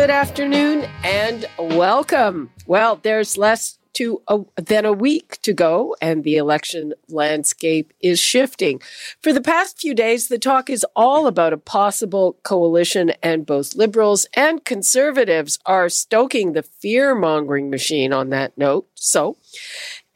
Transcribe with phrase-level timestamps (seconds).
[0.00, 2.48] Good afternoon and welcome.
[2.66, 8.18] Well, there's less to a, than a week to go, and the election landscape is
[8.18, 8.80] shifting.
[9.20, 13.74] For the past few days, the talk is all about a possible coalition, and both
[13.74, 18.88] liberals and conservatives are stoking the fear mongering machine on that note.
[18.94, 19.36] So,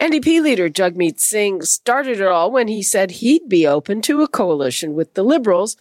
[0.00, 4.28] NDP leader Jagmeet Singh started it all when he said he'd be open to a
[4.28, 5.76] coalition with the Liberals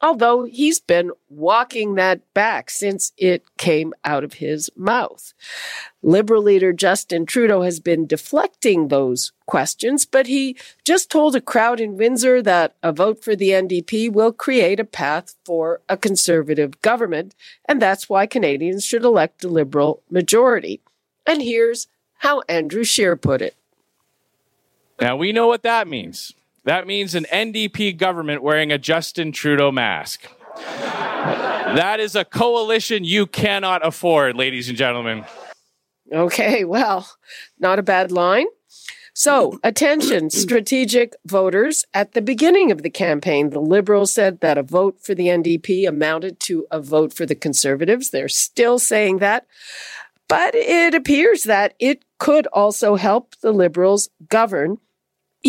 [0.00, 5.34] although he's been walking that back since it came out of his mouth.
[6.02, 11.80] Liberal leader Justin Trudeau has been deflecting those questions, but he just told a crowd
[11.80, 16.80] in Windsor that a vote for the NDP will create a path for a conservative
[16.82, 17.34] government,
[17.66, 20.80] and that's why Canadians should elect a Liberal majority.
[21.26, 23.54] And here's how Andrew Scheer put it.
[25.00, 26.34] Now we know what that means.
[26.68, 30.28] That means an NDP government wearing a Justin Trudeau mask.
[30.54, 35.24] that is a coalition you cannot afford, ladies and gentlemen.
[36.12, 37.10] Okay, well,
[37.58, 38.48] not a bad line.
[39.14, 41.86] So, attention, strategic voters.
[41.94, 45.88] At the beginning of the campaign, the Liberals said that a vote for the NDP
[45.88, 48.10] amounted to a vote for the Conservatives.
[48.10, 49.46] They're still saying that.
[50.28, 54.76] But it appears that it could also help the Liberals govern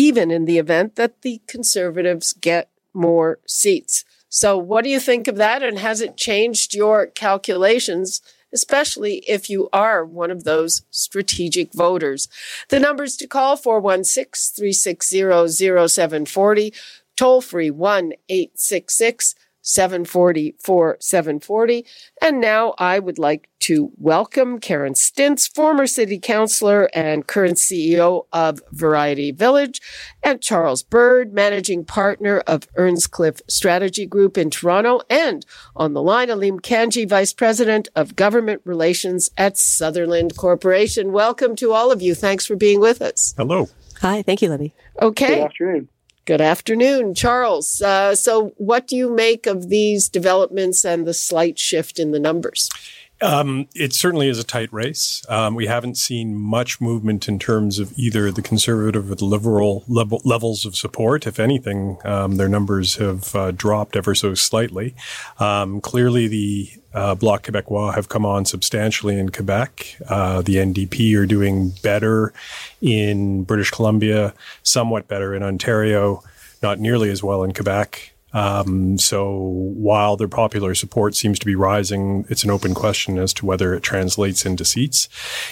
[0.00, 4.02] even in the event that the conservatives get more seats.
[4.30, 5.62] So, what do you think of that?
[5.62, 12.28] And has it changed your calculations, especially if you are one of those strategic voters?
[12.70, 16.72] The numbers to call 416 360 0740,
[17.14, 20.54] toll free 1 866 740
[20.98, 21.86] 740.
[22.22, 28.26] And now I would like to welcome Karen Stintz, former city councillor and current CEO
[28.32, 29.80] of Variety Village,
[30.22, 35.44] and Charles Bird, managing partner of Earnscliffe Strategy Group in Toronto, and
[35.76, 41.12] on the line, Aleem Kanji, vice president of government relations at Sutherland Corporation.
[41.12, 42.14] Welcome to all of you.
[42.14, 43.34] Thanks for being with us.
[43.36, 43.68] Hello.
[44.00, 44.74] Hi, thank you, Libby.
[45.00, 45.36] Okay.
[45.36, 45.88] Good afternoon.
[46.26, 47.82] Good afternoon, Charles.
[47.82, 52.20] Uh, so, what do you make of these developments and the slight shift in the
[52.20, 52.70] numbers?
[53.22, 55.24] Um, it certainly is a tight race.
[55.28, 59.84] Um, we haven't seen much movement in terms of either the conservative or the liberal
[59.88, 61.26] level, levels of support.
[61.26, 64.94] If anything, um, their numbers have uh, dropped ever so slightly.
[65.38, 69.96] Um, clearly, the uh, Bloc Québécois have come on substantially in Quebec.
[70.08, 72.32] Uh, the NDP are doing better
[72.80, 76.22] in British Columbia, somewhat better in Ontario,
[76.62, 78.12] not nearly as well in Quebec.
[78.32, 83.32] Um, so while their popular support seems to be rising, it's an open question as
[83.34, 85.08] to whether it translates into seats.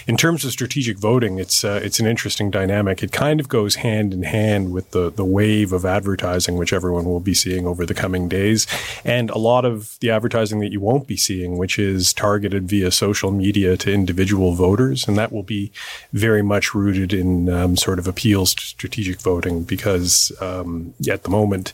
[0.07, 3.03] In terms of strategic voting, it's uh, it's an interesting dynamic.
[3.03, 7.05] It kind of goes hand in hand with the the wave of advertising which everyone
[7.05, 8.67] will be seeing over the coming days,
[9.03, 12.91] and a lot of the advertising that you won't be seeing, which is targeted via
[12.91, 15.71] social media to individual voters, and that will be
[16.13, 21.29] very much rooted in um, sort of appeals to strategic voting because um, at the
[21.29, 21.73] moment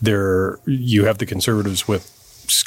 [0.00, 2.12] there you have the conservatives with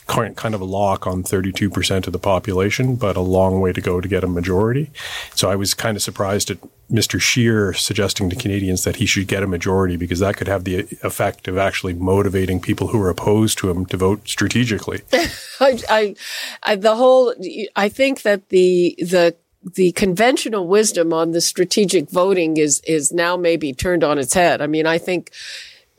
[0.08, 4.02] kind of a lock on 32% of the population, but a long way to go
[4.02, 4.92] to get a majority.
[5.36, 6.58] So I was kind of surprised at
[6.92, 7.22] Mr.
[7.22, 10.88] Scheer suggesting to Canadians that he should get a majority because that could have the
[11.04, 15.02] effect of actually motivating people who are opposed to him to vote strategically.
[15.60, 16.16] I, I,
[16.64, 17.34] I, the whole,
[17.76, 19.36] I think that the, the,
[19.76, 24.62] the conventional wisdom on the strategic voting is, is now maybe turned on its head.
[24.62, 25.32] I mean, I think,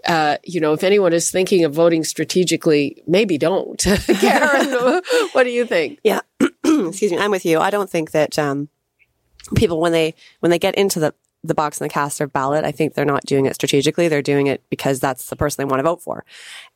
[0.06, 3.78] uh, you know, if anyone is thinking of voting strategically, maybe don't.
[4.06, 5.02] Karen,
[5.32, 5.98] what do you think?
[6.02, 6.20] Yeah,
[6.64, 7.58] excuse me, I'm with you.
[7.58, 8.68] I don't think that um,
[9.54, 12.64] people when they when they get into the the box and the cast their ballot,
[12.64, 14.08] I think they're not doing it strategically.
[14.08, 16.24] They're doing it because that's the person they want to vote for.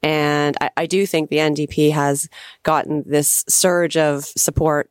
[0.02, 2.30] And I, I do think the NDP has
[2.62, 4.90] gotten this surge of support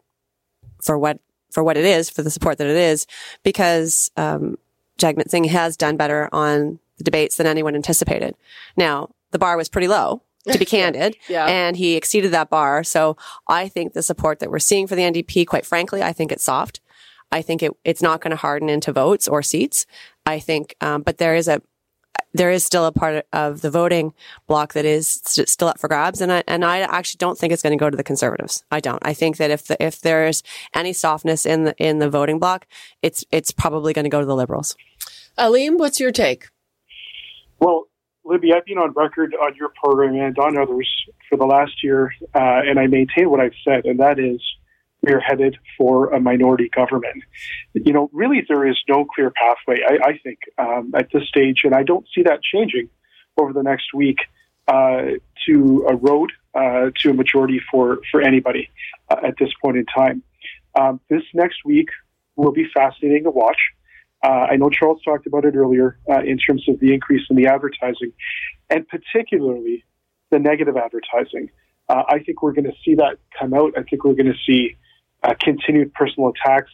[0.81, 1.19] for what
[1.51, 3.06] for what it is, for the support that it is,
[3.44, 4.57] because um,
[4.97, 8.36] Jagmeet Singh has done better on the debates than anyone anticipated.
[8.78, 11.45] Now, the bar was pretty low, to be candid, yeah.
[11.45, 12.84] and he exceeded that bar.
[12.84, 13.18] So
[13.48, 16.44] I think the support that we're seeing for the NDP, quite frankly, I think it's
[16.44, 16.80] soft.
[17.31, 19.86] I think it, it's not going to harden into votes or seats.
[20.25, 21.62] I think, um, but there is a,
[22.36, 24.13] there is still a part of the voting
[24.48, 27.54] bloc that is st- still up for grabs, and I and I actually don't think
[27.54, 28.63] it's going to go to the conservatives.
[28.72, 29.01] I don't.
[29.06, 30.42] I think that if the, if there's
[30.74, 32.66] any softness in the in the voting bloc,
[33.01, 34.75] it's it's probably going to go to the liberals.
[35.38, 36.50] Aleem, what's your take?
[37.63, 37.86] Well,
[38.25, 40.89] Libby, I've been on record on your program and on others
[41.30, 44.42] for the last year, uh, and I maintain what I've said, and that is
[45.01, 47.24] we are headed for a minority government.
[47.74, 51.62] You know, really, there is no clear pathway, I, I think, um, at this stage,
[51.63, 52.89] and I don't see that changing
[53.38, 54.18] over the next week
[54.68, 55.04] uh,
[55.48, 58.69] to a road uh, to a majority for, for anybody
[59.09, 60.21] uh, at this point in time.
[60.77, 61.88] Um, this next week
[62.36, 63.59] will be fascinating to watch.
[64.23, 67.35] Uh, I know Charles talked about it earlier uh, in terms of the increase in
[67.35, 68.13] the advertising,
[68.69, 69.83] and particularly
[70.31, 71.49] the negative advertising.
[71.89, 73.73] Uh, I think we're going to see that come out.
[73.77, 74.77] I think we're going to see
[75.23, 76.71] uh, continued personal attacks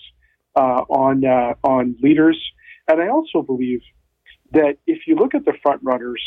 [0.55, 2.39] uh, on uh, on leaders,
[2.87, 3.81] and I also believe
[4.51, 6.23] that if you look at the front runners,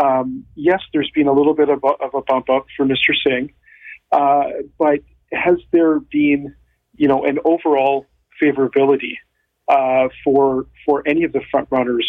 [0.00, 3.14] um, yes, there's been a little bit of a, of a bump up for Mr.
[3.24, 3.52] Singh,
[4.78, 5.00] but
[5.32, 6.54] has there been,
[6.94, 8.06] you know, an overall
[8.40, 9.14] favorability?
[9.68, 12.08] Uh, for for any of the front runners.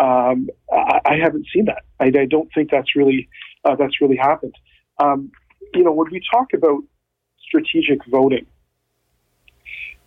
[0.00, 1.82] Um, I, I, haven't seen that.
[1.98, 3.28] I, I don't think that's really
[3.64, 4.54] uh, that's really happened.
[5.02, 5.32] Um,
[5.74, 6.82] you know, when we talk about
[7.48, 8.46] strategic voting,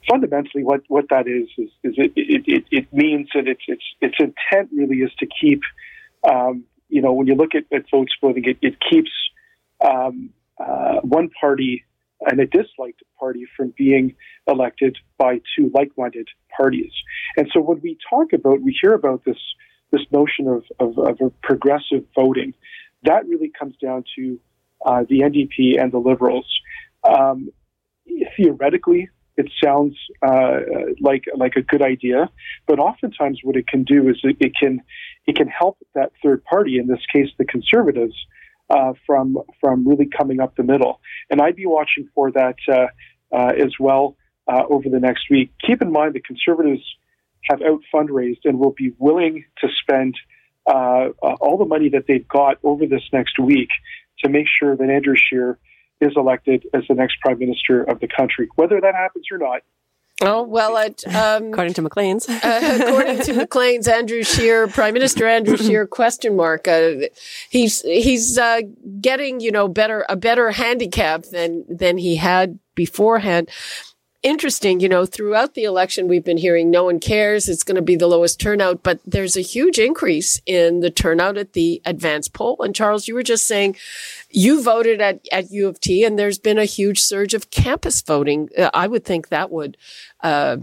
[0.10, 3.84] fundamentally, what, what that is is, is it, it, it, it means that its its
[4.02, 5.62] its intent really is to keep.
[6.30, 9.12] Um, you know, when you look at, at vote splitting, it, it keeps
[9.84, 11.86] um, uh, one party
[12.28, 14.16] and a disliked party from being
[14.48, 16.92] elected by two like-minded parties.
[17.38, 19.38] And so when we talk about, we hear about this
[19.92, 22.54] this notion of, of, of a progressive voting,
[23.04, 24.40] that really comes down to
[24.86, 26.48] uh, the NDP and the Liberals.
[27.04, 27.50] Um,
[28.38, 30.60] theoretically, it sounds uh,
[31.00, 32.30] like like a good idea,
[32.68, 34.82] but oftentimes what it can do is it, it can
[35.26, 38.16] it can help that third party, in this case the Conservatives,
[38.72, 41.00] uh, from from really coming up the middle.
[41.30, 42.88] And I'd be watching for that uh,
[43.36, 44.16] uh, as well
[44.48, 45.52] uh, over the next week.
[45.66, 46.84] Keep in mind the Conservatives
[47.50, 50.16] have out fundraised and will be willing to spend
[50.66, 53.70] all the money that they've got over this next week
[54.24, 55.58] to make sure that Andrew Scheer
[56.00, 58.48] is elected as the next prime minister of the country.
[58.56, 59.62] Whether that happens or not,
[60.24, 65.58] Oh well, um, according to Maclean's, uh, according to Maclean's, Andrew Scheer, Prime Minister Andrew
[65.58, 66.68] Scheer, question mark.
[66.68, 67.08] Uh,
[67.50, 68.62] he's he's uh,
[69.00, 73.50] getting you know better a better handicap than than he had beforehand
[74.24, 77.50] interesting, you know, throughout the election, we've been hearing no one cares.
[77.50, 81.38] It's going to be the lowest turnout, but there's a huge increase in the turnout
[81.38, 82.62] at the advance poll.
[82.62, 83.76] And Charles, you were just saying
[84.30, 88.02] you voted at, at U of T and there's been a huge surge of campus
[88.02, 88.50] voting.
[88.58, 89.78] Uh, I would think that would,
[90.22, 90.58] uh,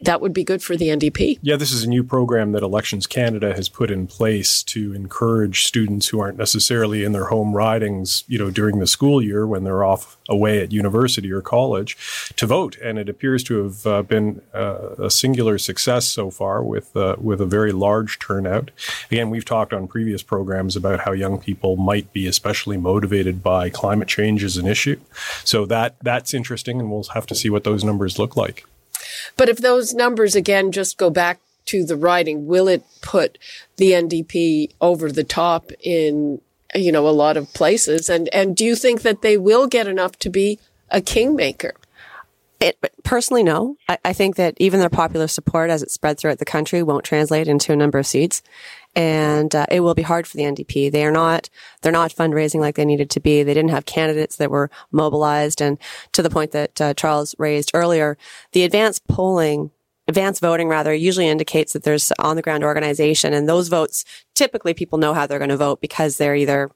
[0.00, 1.38] that would be good for the NDP.
[1.42, 5.64] Yeah, this is a new program that Elections Canada has put in place to encourage
[5.64, 9.64] students who aren't necessarily in their home ridings, you know, during the school year when
[9.64, 11.96] they're off away at university or college
[12.36, 12.76] to vote.
[12.82, 17.16] And it appears to have uh, been uh, a singular success so far with uh,
[17.18, 18.70] with a very large turnout.
[19.10, 23.70] Again, we've talked on previous programs about how young people might be especially motivated by
[23.70, 25.00] climate change as an issue.
[25.44, 28.64] So that that's interesting, and we'll have to see what those numbers look like.
[29.36, 33.38] But if those numbers again just go back to the riding, will it put
[33.76, 36.40] the NDP over the top in
[36.74, 38.08] you know a lot of places?
[38.08, 40.58] And and do you think that they will get enough to be
[40.90, 41.74] a kingmaker?
[42.60, 43.76] It, personally, no.
[43.88, 47.04] I, I, think that even their popular support as it spread throughout the country won't
[47.04, 48.42] translate into a number of seats.
[48.98, 50.90] And uh, it will be hard for the NDP.
[50.90, 51.48] They are not,
[51.82, 53.44] they're not fundraising like they needed to be.
[53.44, 55.62] They didn't have candidates that were mobilized.
[55.62, 55.78] And
[56.12, 58.18] to the point that uh, Charles raised earlier,
[58.52, 59.70] the advanced polling
[60.08, 64.72] advanced voting rather usually indicates that there's on the ground organization and those votes typically
[64.72, 66.70] people know how they're going to vote because they're either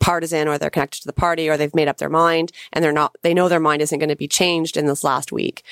[0.00, 2.92] partisan or they're connected to the party or they've made up their mind and they're
[2.92, 5.62] not, they know their mind isn't going to be changed in this last week.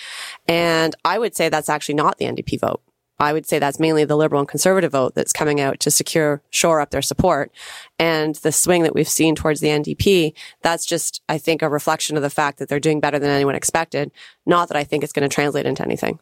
[0.48, 2.82] And I would say that's actually not the NDP vote.
[3.18, 6.42] I would say that's mainly the liberal and conservative vote that's coming out to secure,
[6.50, 7.50] shore up their support.
[7.98, 12.16] And the swing that we've seen towards the NDP, that's just, I think, a reflection
[12.16, 14.10] of the fact that they're doing better than anyone expected.
[14.44, 16.18] Not that I think it's going to translate into anything.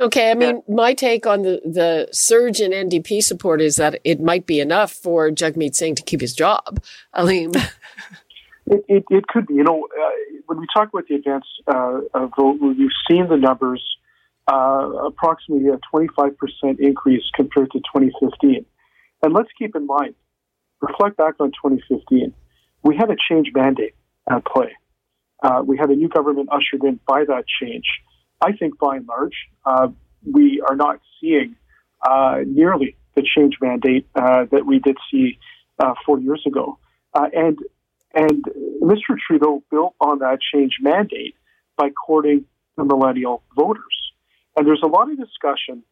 [0.00, 4.20] Okay, I mean, my take on the, the surge in NDP support is that it
[4.20, 6.80] might be enough for Jagmeet Singh to keep his job.
[7.16, 7.56] Aleem.
[8.66, 9.54] It, it, it, could be.
[9.54, 10.10] You know, uh,
[10.46, 12.00] when we talk about the advance uh,
[12.36, 13.82] vote, we've seen the numbers,
[14.50, 16.34] uh, approximately a 25%
[16.78, 18.64] increase compared to 2015.
[19.22, 20.14] And let's keep in mind,
[20.80, 22.32] reflect back on 2015.
[22.82, 23.94] We had a change mandate
[24.30, 24.72] at play.
[25.42, 27.84] Uh, we had a new government ushered in by that change.
[28.40, 29.34] I think by and large,
[29.66, 29.88] uh,
[30.24, 31.56] we are not seeing
[32.08, 35.38] uh, nearly the change mandate uh, that we did see
[36.04, 36.78] four years ago.
[37.14, 37.58] And
[38.14, 38.44] and
[38.82, 39.16] Mr.
[39.26, 41.34] Trudeau built on that change mandate
[41.76, 44.07] by courting the millennial voters.
[44.58, 45.84] And there's a lot of discussion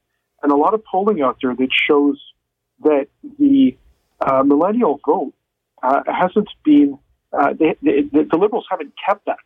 [0.43, 2.21] and a lot of polling out there that shows
[2.83, 3.07] that
[3.39, 3.77] the
[4.21, 5.35] uh, millennial vote
[5.85, 6.99] uh, hasn't been,
[7.33, 9.37] uh, they, they, the Liberals haven't kept that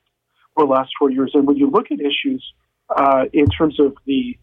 [0.55, 1.33] for the last four years.
[1.35, 2.43] And when you look at issues
[2.89, 4.39] uh, in terms of the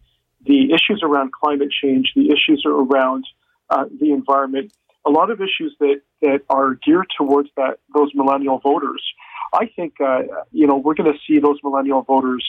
[0.46, 3.24] the issues around climate change, the issues around
[3.70, 4.72] uh, the environment,
[5.04, 9.02] a lot of issues that, that are geared towards that those millennial voters.
[9.52, 10.20] I think uh,
[10.52, 12.46] you know we're going to see those millennial voters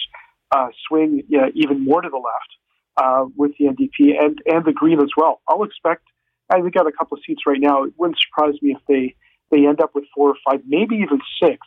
[0.87, 2.51] swing yeah, even more to the left
[2.97, 5.41] uh, with the NDP and, and the Green as well.
[5.47, 6.03] I'll expect,
[6.49, 7.83] I think, got a couple of seats right now.
[7.83, 9.15] It wouldn't surprise me if they,
[9.51, 11.59] they end up with four or five, maybe even six.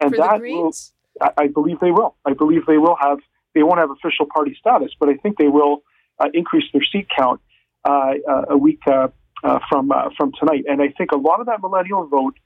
[0.00, 0.72] And For that will,
[1.20, 2.16] I, I believe they will.
[2.24, 3.18] I believe they will have,
[3.54, 5.82] they won't have official party status, but I think they will
[6.18, 7.40] uh, increase their seat count
[7.84, 9.08] uh, uh a week uh,
[9.42, 10.64] uh, from from tonight.
[10.68, 12.36] And I think a lot of that millennial vote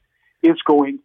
[0.41, 0.99] is going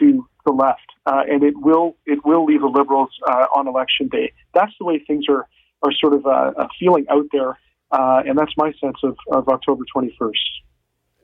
[0.00, 4.08] to the left, uh, and it will it will leave the Liberals uh, on election
[4.08, 4.32] day.
[4.54, 5.48] That's the way things are
[5.82, 7.58] are sort of a feeling out there,
[7.90, 10.32] uh, and that's my sense of, of October 21st.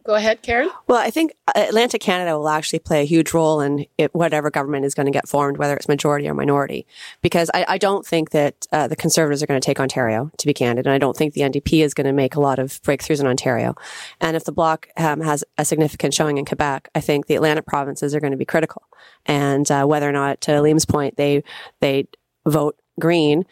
[0.04, 0.68] Go ahead, Karen.
[0.88, 4.84] Well, I think Atlantic Canada will actually play a huge role in it, whatever government
[4.84, 6.86] is going to get formed, whether it's majority or minority.
[7.20, 10.46] Because I, I don't think that uh, the Conservatives are going to take Ontario, to
[10.46, 12.82] be candid, and I don't think the NDP is going to make a lot of
[12.82, 13.76] breakthroughs in Ontario.
[14.20, 17.66] And if the Bloc um, has a significant showing in Quebec, I think the Atlantic
[17.66, 18.82] provinces are going to be critical.
[19.24, 21.44] And uh, whether or not, to Aleem's point, they
[21.80, 22.08] they
[22.44, 23.44] vote green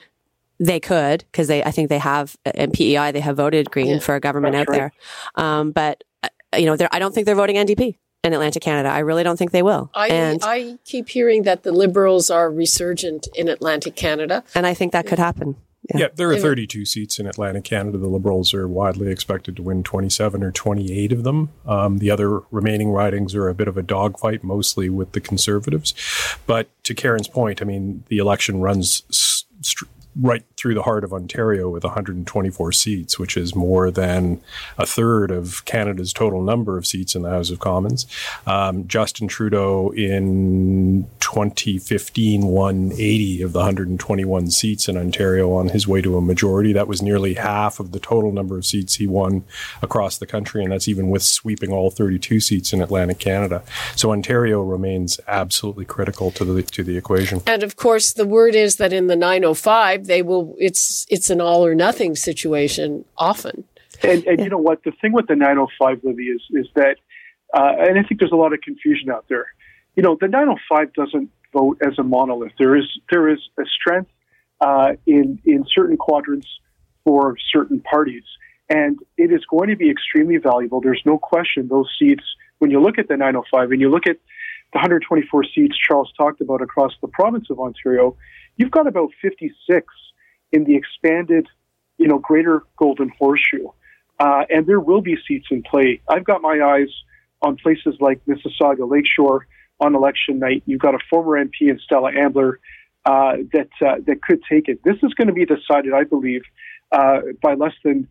[0.60, 3.98] they could because they, I think they have in PEI they have voted Green yeah,
[3.98, 4.76] for a government out right.
[4.76, 4.92] there,
[5.36, 6.09] um, but uh,
[6.56, 8.88] you know, I don't think they're voting NDP in Atlantic Canada.
[8.88, 9.90] I really don't think they will.
[9.94, 14.74] I, and, I keep hearing that the Liberals are resurgent in Atlantic Canada, and I
[14.74, 15.56] think that could happen.
[15.94, 16.00] Yeah.
[16.00, 16.08] yeah.
[16.14, 17.98] there are 32 seats in Atlantic Canada.
[17.98, 21.50] The Liberals are widely expected to win 27 or 28 of them.
[21.66, 25.94] Um, the other remaining ridings are a bit of a dogfight, mostly with the Conservatives.
[26.46, 31.12] But to Karen's point, I mean, the election runs st- right through the heart of
[31.12, 34.40] Ontario with 124 seats, which is more than
[34.76, 38.06] a third of Canada's total number of seats in the House of Commons.
[38.46, 45.86] Um, Justin Trudeau in 2015 won 80 of the 121 seats in Ontario on his
[45.86, 46.72] way to a majority.
[46.72, 49.44] That was nearly half of the total number of seats he won
[49.80, 53.62] across the country, and that's even with sweeping all 32 seats in Atlantic Canada.
[53.96, 57.40] So Ontario remains absolutely critical to the to the equation.
[57.46, 60.54] And of course, the word is that in the 905 they will.
[60.58, 63.64] It's it's an all or nothing situation often.
[64.02, 64.82] And, and you know what?
[64.84, 66.96] The thing with the 905 Libby is is that,
[67.54, 69.46] uh, and I think there's a lot of confusion out there.
[69.96, 72.52] You know, the 905 doesn't vote as a monolith.
[72.58, 74.10] There is there is a strength
[74.60, 76.48] uh, in in certain quadrants
[77.04, 78.24] for certain parties,
[78.68, 80.80] and it is going to be extremely valuable.
[80.80, 81.68] There's no question.
[81.68, 82.24] Those seats,
[82.58, 84.16] when you look at the 905 and you look at
[84.72, 88.16] the 124 seats Charles talked about across the province of Ontario,
[88.56, 89.86] you've got about 56
[90.52, 91.48] in the expanded,
[91.98, 93.68] you know, greater Golden Horseshoe.
[94.18, 96.00] Uh, and there will be seats in play.
[96.08, 96.90] I've got my eyes
[97.42, 99.46] on places like Mississauga Lakeshore
[99.80, 100.62] on election night.
[100.66, 102.60] You've got a former MP in Stella Ambler
[103.06, 104.80] uh, that uh, that could take it.
[104.84, 106.42] This is going to be decided, I believe,
[106.92, 108.06] uh, by less than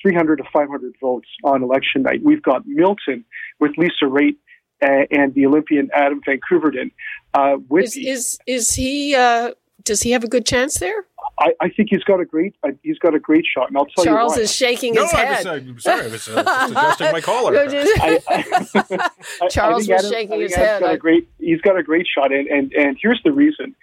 [0.00, 2.20] 300 to 500 votes on election night.
[2.22, 3.24] We've got Milton
[3.58, 4.36] with Lisa Raitt
[4.80, 6.90] and the Olympian Adam van Koeverden.
[7.34, 9.52] Uh, is, is, is he uh,
[9.84, 11.06] does he have a good chance there?
[11.40, 13.86] I, I think he's got a great uh, he's got a great shot, and I'll
[13.86, 15.46] tell Charles you Charles is shaking his no, head.
[15.46, 17.56] I was, uh, sorry, I was uh, just adjusting my collar.
[17.56, 20.80] I, I, Charles was Adam, shaking his head.
[20.80, 23.74] Got a great, he's got a great shot, and and, and here's the reason: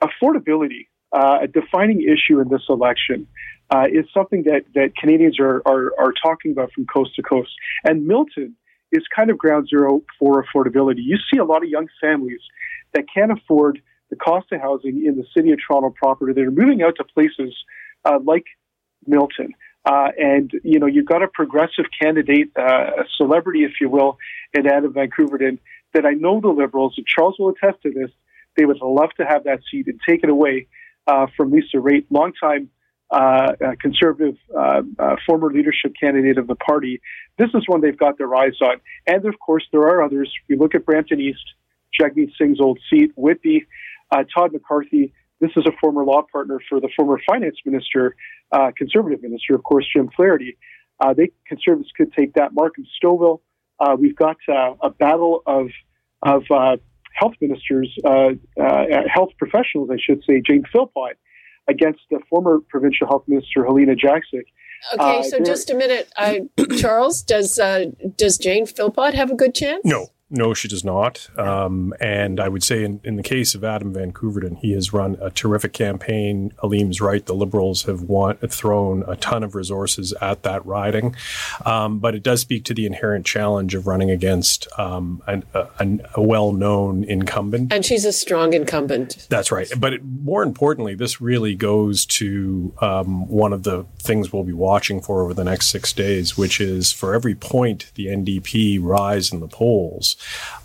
[0.00, 3.26] affordability, uh, a defining issue in this election.
[3.70, 7.48] Uh, is something that, that Canadians are, are, are talking about from coast to coast.
[7.84, 8.54] And Milton
[8.92, 11.02] is kind of ground zero for affordability.
[11.02, 12.40] You see a lot of young families
[12.92, 13.80] that can't afford
[14.10, 16.32] the cost of housing in the city of Toronto proper.
[16.34, 17.54] They're moving out to places
[18.04, 18.44] uh, like
[19.06, 19.54] Milton.
[19.84, 24.18] Uh, and, you know, you've got a progressive candidate, uh, a celebrity, if you will,
[24.52, 25.58] in Adam van Koeverden
[25.94, 28.10] that I know the Liberals, and Charles will attest to this,
[28.56, 30.68] they would love to have that seat and take it away
[31.06, 32.70] uh, from Lisa Raitt, longtime
[33.12, 37.00] uh, conservative uh, uh, former leadership candidate of the party.
[37.38, 38.80] This is one they've got their eyes on.
[39.06, 40.32] And of course, there are others.
[40.48, 41.44] We look at Brampton East,
[42.00, 43.66] Jagmeet Singh's old seat, Whitby,
[44.10, 48.14] uh, Todd McCarthy, this is a former law partner for the former finance minister,
[48.52, 50.56] uh, conservative minister, of course, Jim Flaherty.
[51.00, 52.52] Uh, they conservatives could take that.
[52.54, 52.84] Markham.
[53.80, 55.66] Uh, we've got uh, a battle of
[56.22, 56.76] of uh,
[57.12, 61.18] health ministers, health professionals, I should say, Jane Philpott,
[61.68, 64.44] against the former provincial health minister Helena Jaczek.
[64.94, 66.34] Okay, Uh, so just a minute, uh,
[66.78, 67.22] Charles.
[67.22, 69.82] Does uh, does Jane Philpott have a good chance?
[69.84, 71.28] No, no, she does not.
[71.38, 74.92] Um, and I would say, in, in the case of Adam Van Koeverden, he has
[74.92, 76.52] run a terrific campaign.
[76.62, 81.14] Aleem's right; the Liberals have want, thrown a ton of resources at that riding,
[81.64, 85.68] um, but it does speak to the inherent challenge of running against um, an, a,
[86.14, 87.72] a well-known incumbent.
[87.72, 89.26] And she's a strong incumbent.
[89.28, 89.70] That's right.
[89.76, 94.52] But it, more importantly, this really goes to um, one of the things we'll be
[94.52, 99.32] watching for over the next six days, which is for every point the NDP rise
[99.32, 100.16] in the polls,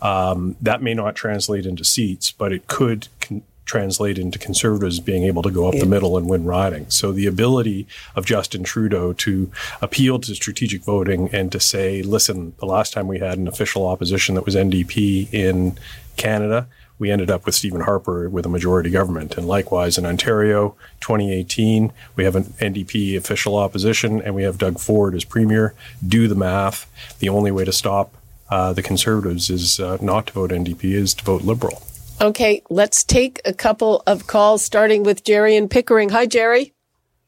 [0.02, 3.08] um, that may not translate into seats, but it could.
[3.20, 6.88] Con- translate into conservatives being able to go up the middle and win riding.
[6.88, 7.86] So the ability
[8.16, 13.06] of Justin Trudeau to appeal to strategic voting and to say, listen, the last time
[13.06, 15.78] we had an official opposition that was NDP in
[16.16, 16.66] Canada,
[16.98, 19.36] we ended up with Stephen Harper with a majority government.
[19.36, 24.80] And likewise in Ontario, 2018, we have an NDP official opposition and we have Doug
[24.80, 25.74] Ford as premier.
[26.06, 26.90] Do the math.
[27.20, 28.14] The only way to stop
[28.50, 31.82] uh, the Conservatives is uh, not to vote NDP, is to vote Liberal.
[32.20, 36.08] Okay, let's take a couple of calls, starting with Jerry and Pickering.
[36.10, 36.72] Hi, Jerry.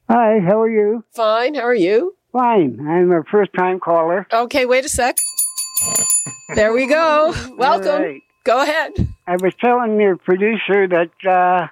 [0.09, 1.05] Hi, how are you?
[1.13, 1.55] Fine.
[1.55, 2.17] How are you?
[2.33, 2.85] Fine.
[2.89, 4.27] I'm a first time caller.
[4.33, 5.17] Okay, wait a sec.
[6.55, 7.33] There we go.
[7.57, 7.89] Welcome.
[7.93, 8.23] All right.
[8.45, 8.93] Go ahead.
[9.27, 11.69] I was telling your producer that uh,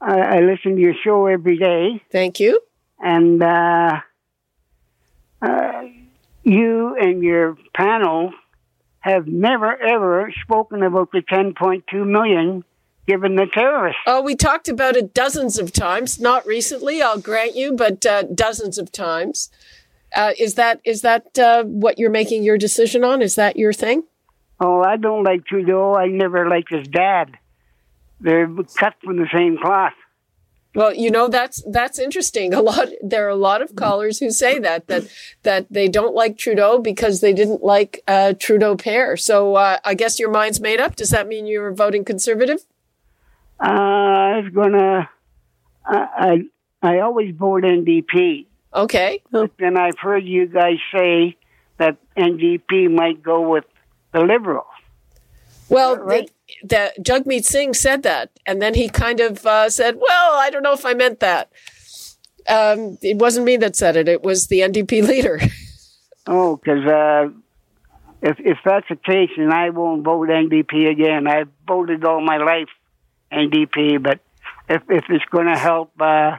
[0.00, 2.60] I, I listen to your show every day, Thank you.
[2.98, 4.00] and uh,
[5.40, 5.82] uh,
[6.42, 8.32] you and your panel
[9.02, 12.64] have never ever spoken about the 10.2 million
[13.06, 14.00] given the terrorists.
[14.06, 16.20] Oh, we talked about it dozens of times.
[16.20, 19.50] Not recently, I'll grant you, but uh, dozens of times.
[20.14, 23.22] Uh, is that is that uh, what you're making your decision on?
[23.22, 24.04] Is that your thing?
[24.60, 25.94] Oh, I don't like Trudeau.
[25.94, 27.36] I never liked his dad.
[28.20, 29.94] They're cut from the same cloth.
[30.74, 32.54] Well, you know that's that's interesting.
[32.54, 35.04] A lot there are a lot of callers who say that that
[35.42, 39.16] that they don't like Trudeau because they didn't like uh, Trudeau pair.
[39.16, 40.96] So uh, I guess your mind's made up.
[40.96, 42.60] Does that mean you're voting conservative?
[43.60, 45.10] Uh, I was gonna.
[45.84, 46.42] I
[46.82, 49.22] I, I always vote NDP, Okay.
[49.30, 51.36] but then I've heard you guys say
[51.76, 53.64] that NDP might go with
[54.12, 54.66] the Liberals.
[55.68, 56.30] Well, right?
[56.62, 60.62] The, Jagmeet Singh said that, and then he kind of uh, said, "Well, I don't
[60.62, 61.50] know if I meant that."
[62.48, 65.40] Um, it wasn't me that said it; it was the NDP leader.
[66.26, 67.30] Oh, because uh,
[68.22, 71.26] if if that's the case, then I won't vote NDP again.
[71.26, 72.68] I've voted all my life
[73.32, 74.20] NDP, but
[74.68, 76.36] if if it's going to help uh,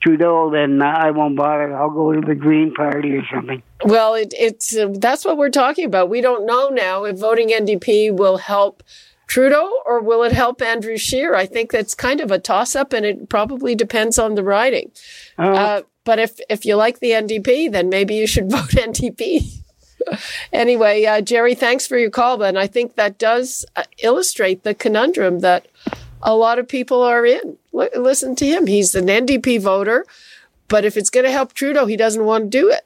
[0.00, 1.74] Trudeau, then uh, I won't bother.
[1.74, 3.62] I'll go to the Green Party or something.
[3.84, 6.10] well, it, it's uh, that's what we're talking about.
[6.10, 8.82] We don't know now if voting NDP will help
[9.26, 11.34] Trudeau or will it help Andrew Scheer.
[11.34, 14.92] I think that's kind of a toss-up, and it probably depends on the riding.
[15.38, 19.62] Oh, Uh, but if if you like the NDP, then maybe you should vote NDP.
[20.52, 22.42] anyway, uh, Jerry, thanks for your call.
[22.42, 25.66] And I think that does uh, illustrate the conundrum that
[26.22, 27.58] a lot of people are in.
[27.74, 30.06] L- listen to him; he's an NDP voter,
[30.68, 32.82] but if it's going to help Trudeau, he doesn't want to do it.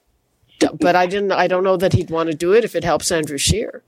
[0.79, 1.33] But I didn't.
[1.33, 3.83] I don't know that he'd want to do it if it helps Andrew Scheer.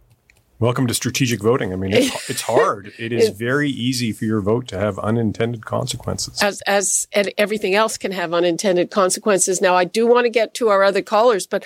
[0.62, 1.72] Welcome to strategic voting.
[1.72, 2.92] I mean, it's, it's hard.
[2.96, 6.40] It is very easy for your vote to have unintended consequences.
[6.40, 9.60] as as and everything else can have unintended consequences.
[9.60, 11.64] Now, I do want to get to our other callers, but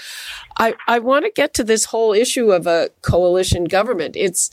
[0.56, 4.16] I I want to get to this whole issue of a coalition government.
[4.16, 4.50] It's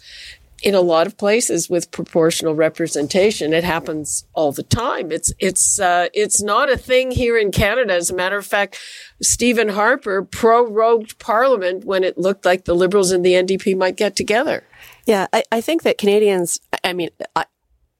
[0.63, 3.54] in a lot of places with proportional representation.
[3.54, 5.12] It happens all the time.
[5.12, 7.93] It's it's uh, it's not a thing here in Canada.
[7.93, 8.80] As a matter of fact,
[9.21, 14.15] Stephen Harper prorogued Parliament when it looked like the Liberals and the NDP might get
[14.15, 14.63] together.
[15.06, 17.45] Yeah, I, I think that Canadians, I mean, I,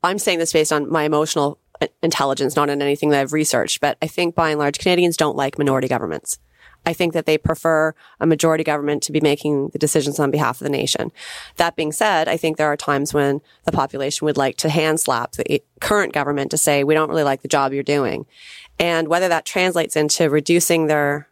[0.02, 1.60] I'm saying this based on my emotional
[2.02, 5.36] intelligence, not on anything that I've researched, but I think by and large, Canadians don't
[5.36, 6.39] like minority governments.
[6.86, 10.60] I think that they prefer a majority government to be making the decisions on behalf
[10.60, 11.12] of the nation.
[11.58, 15.00] That being said, I think there are times when the population would like to hand
[15.00, 18.26] slap the current government to say, we don't really like the job you're doing.
[18.80, 21.28] And whether that translates into reducing their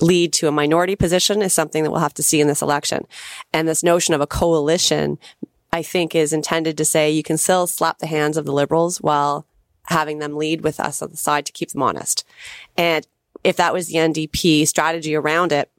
[0.00, 3.06] lead to a minority position is something that we'll have to see in this election.
[3.52, 5.18] And this notion of a coalition,
[5.72, 8.98] I think is intended to say you can still slap the hands of the liberals
[8.98, 9.46] while
[9.86, 12.24] having them lead with us on the side to keep them honest.
[12.76, 13.06] And
[13.44, 15.70] if that was the NDP strategy around it,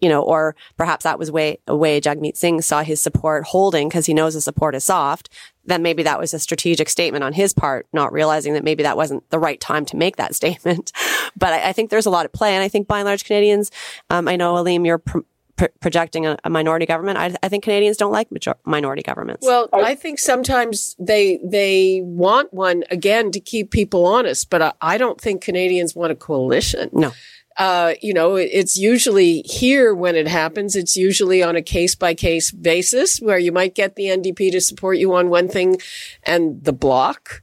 [0.00, 3.88] you know, or perhaps that was way, a way Jagmeet Singh saw his support holding
[3.88, 5.28] because he knows the support is soft,
[5.64, 8.96] then maybe that was a strategic statement on his part, not realizing that maybe that
[8.96, 10.90] wasn't the right time to make that statement.
[11.36, 12.54] But I, I think there's a lot at play.
[12.54, 13.70] And I think by and large Canadians,
[14.10, 15.20] um, I know, Aleem, you're pr-
[15.56, 17.18] pr- projecting a, a, minority government.
[17.18, 19.46] I, I, think Canadians don't like major- minority governments.
[19.46, 24.72] Well, I think sometimes they they want one again to keep people honest, but I,
[24.80, 26.90] I don't think Canadians want a coalition.
[26.92, 27.12] No.
[27.58, 30.74] uh, you know, it's usually here when it happens.
[30.74, 34.60] It's usually on a case by case basis where you might get the NDP to
[34.60, 35.78] support you on one thing
[36.22, 37.42] and the bloc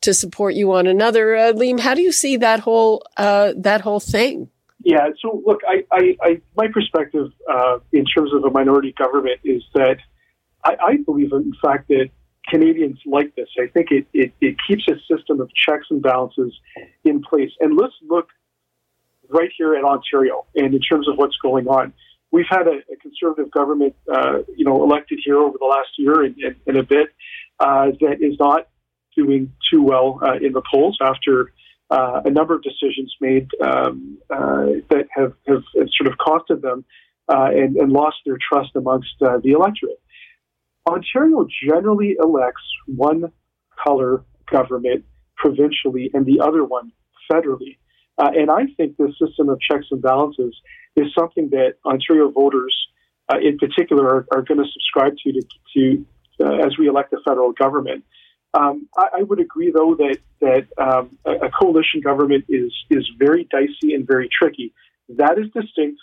[0.00, 1.36] to support you on another.
[1.36, 4.48] Uh, Aleem, how do you see that whole uh, that whole thing?
[4.82, 5.08] Yeah.
[5.20, 9.62] So look, I, I, I my perspective uh, in terms of a minority government is
[9.74, 9.98] that
[10.64, 12.08] I, I believe, in fact, that
[12.48, 13.48] Canadians like this.
[13.58, 16.52] I think it, it, it keeps a system of checks and balances
[17.04, 17.50] in place.
[17.60, 18.28] And let's look
[19.28, 21.92] right here in Ontario and in terms of what's going on.
[22.32, 26.22] We've had a, a conservative government, uh, you know, elected here over the last year
[26.22, 27.08] and, and, and a bit
[27.58, 28.68] uh, that is not
[29.16, 31.52] doing too well uh, in the polls after
[31.90, 36.62] uh, a number of decisions made um, uh, that have, have, have, sort of costed
[36.62, 36.84] them
[37.28, 40.00] uh, and, and, lost their trust amongst the electorate.
[40.88, 43.32] Ontario generally elects one
[43.84, 45.04] color government
[45.36, 46.92] provincially and the other one
[47.30, 47.78] federally.
[48.18, 50.54] Uh, and I think this system of checks and balances
[50.96, 52.76] is something that Ontario voters,
[53.32, 55.42] uh, in particular, are, are going to subscribe to, to,
[55.74, 56.06] to
[56.44, 58.04] uh, as we elect the federal government.
[58.52, 63.08] Um, I, I, would agree, though, that that um, a, a, coalition government is is
[63.16, 64.74] very dicey and very tricky.
[65.08, 66.00] That is distinct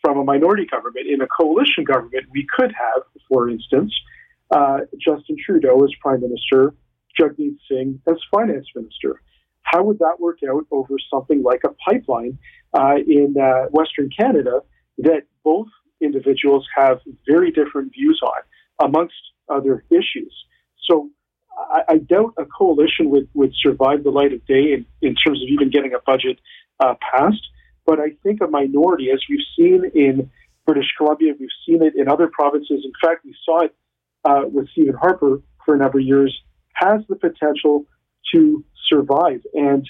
[0.00, 1.06] from a minority government.
[1.06, 3.92] In a coalition government, we could have, for instance,
[4.50, 6.74] uh, Justin Trudeau as Prime Minister,
[7.18, 9.20] Jagmeet Singh as Finance Minister.
[9.62, 12.38] How would that work out over something like a pipeline
[12.74, 14.60] uh, in uh, Western Canada
[14.98, 15.68] that both
[16.00, 19.14] individuals have very different views on, amongst
[19.48, 20.34] other issues?
[20.90, 21.10] So
[21.58, 25.42] I, I doubt a coalition would, would survive the light of day in, in terms
[25.42, 26.38] of even getting a budget
[26.80, 27.46] uh, passed.
[27.86, 30.30] But I think a minority, as we've seen in
[30.66, 32.84] British Columbia, we've seen it in other provinces.
[32.84, 33.74] In fact, we saw it
[34.24, 36.36] uh, with Stephen Harper for a number of years,
[36.74, 37.86] has the potential
[38.32, 39.40] to survive.
[39.54, 39.88] And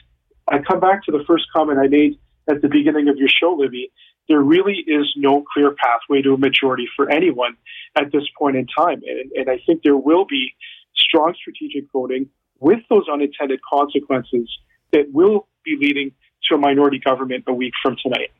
[0.48, 3.55] I come back to the first comment I made at the beginning of your show,
[3.59, 3.92] Libby.
[4.29, 7.57] There really is no clear pathway to a majority for anyone
[7.96, 9.01] at this point in time.
[9.07, 10.55] And, and I think there will be
[10.95, 12.29] strong strategic voting
[12.61, 14.49] with those unintended consequences
[14.93, 16.13] that will be leading
[16.49, 18.31] to a minority government a week from tonight.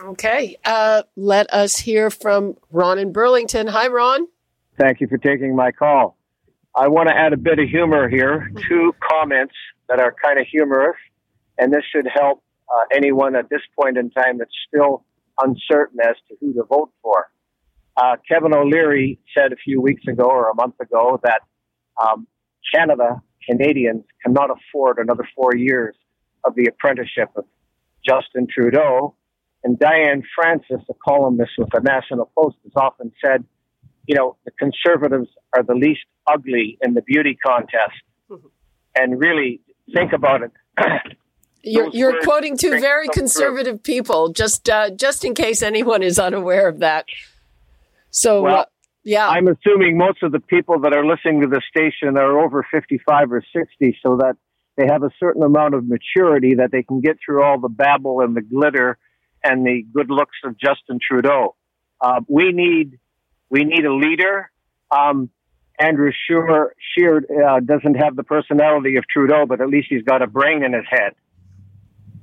[0.00, 0.56] Okay.
[0.64, 3.66] Uh, let us hear from Ron in Burlington.
[3.68, 4.26] Hi, Ron.
[4.78, 6.18] Thank you for taking my call.
[6.74, 8.50] I want to add a bit of humor here.
[8.68, 9.54] Two comments
[9.88, 10.96] that are kind of humorous,
[11.58, 15.04] and this should help uh, anyone at this point in time that's still
[15.40, 17.28] uncertain as to who to vote for.
[17.96, 21.40] Uh, Kevin O'Leary said a few weeks ago or a month ago that
[22.02, 22.26] um,
[22.74, 25.96] Canada, Canadians cannot afford another four years
[26.44, 27.44] of the apprenticeship of
[28.06, 29.14] Justin Trudeau.
[29.64, 33.44] And Diane Francis, a columnist with the National Post, has often said,
[34.06, 37.96] you know, the conservatives are the least ugly in the beauty contest.
[38.30, 38.46] Mm-hmm.
[38.94, 39.60] And really
[39.92, 40.52] think about it.
[41.68, 43.94] You're, you're quoting two very conservative through.
[43.94, 47.06] people, just uh, just in case anyone is unaware of that.
[48.16, 48.64] So, well, uh,
[49.04, 52.66] yeah, I'm assuming most of the people that are listening to the station are over
[52.70, 54.36] 55 or 60, so that
[54.76, 58.22] they have a certain amount of maturity that they can get through all the babble
[58.22, 58.96] and the glitter
[59.44, 61.56] and the good looks of Justin Trudeau.
[62.00, 62.98] Uh, we need
[63.50, 64.50] we need a leader.
[64.90, 65.28] Um,
[65.78, 70.22] Andrew Scheer, Scheer uh, doesn't have the personality of Trudeau, but at least he's got
[70.22, 71.12] a brain in his head.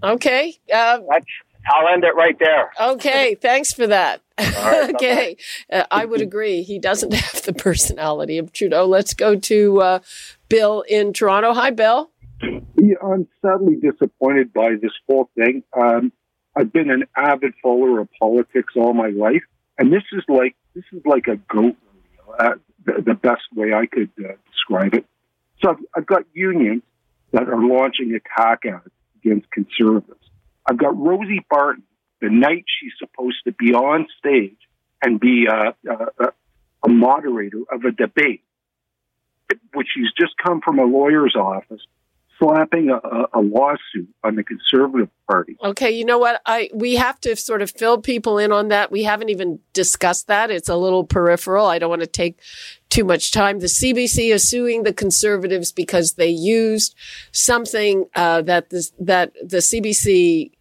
[0.01, 0.57] Okay.
[0.73, 1.25] Uh, That's,
[1.65, 2.71] I'll end it right there.
[2.79, 3.35] Okay.
[3.35, 4.21] Thanks for that.
[4.39, 5.37] Right, okay.
[5.71, 6.63] Uh, I would agree.
[6.63, 8.85] He doesn't have the personality of Trudeau.
[8.85, 9.99] Let's go to uh,
[10.49, 11.53] Bill in Toronto.
[11.53, 12.09] Hi, Bill.
[12.41, 15.63] Yeah, I'm sadly disappointed by this whole thing.
[15.79, 16.11] Um,
[16.55, 19.43] I've been an avid follower of politics all my life,
[19.77, 23.73] and this is like this is like a goat rodeo, uh, the, the, best way
[23.73, 25.05] I could uh, describe it.
[25.61, 26.83] So I've, I've, got unions
[27.31, 28.91] that are launching attack ads
[29.23, 30.22] against conservatives.
[30.65, 31.83] I've got Rosie Barton,
[32.21, 34.57] the night she's supposed to be on stage
[35.01, 36.27] and be a, a,
[36.85, 38.43] a moderator of a debate,
[39.73, 41.81] which she's just come from a lawyer's office
[42.39, 42.99] slapping a,
[43.33, 45.57] a, lawsuit on the Conservative Party.
[45.63, 46.41] Okay, you know what?
[46.45, 48.91] I we have to sort of fill people in on that.
[48.91, 50.51] We haven't even discussed that.
[50.51, 51.65] It's a little peripheral.
[51.65, 52.39] I don't want to take
[52.89, 53.59] too much time.
[53.59, 56.95] The CBC is suing the Conservatives because they used
[57.31, 60.51] something uh, that the, that the CBC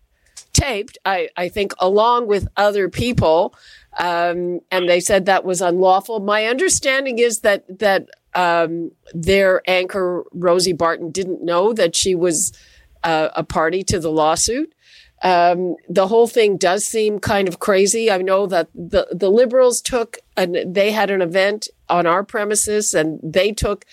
[0.53, 0.99] taped.
[1.05, 3.55] I, I think along with other people.
[3.99, 6.21] Um, and they said that was unlawful.
[6.21, 12.53] My understanding is that that um, their anchor Rosie Barton didn't know that she was
[13.05, 14.75] uh, a party to the lawsuit.
[15.23, 18.11] Um, the whole thing does seem kind of crazy.
[18.11, 22.93] I know that the the liberals took and they had an event on our premises
[22.93, 23.85] and they took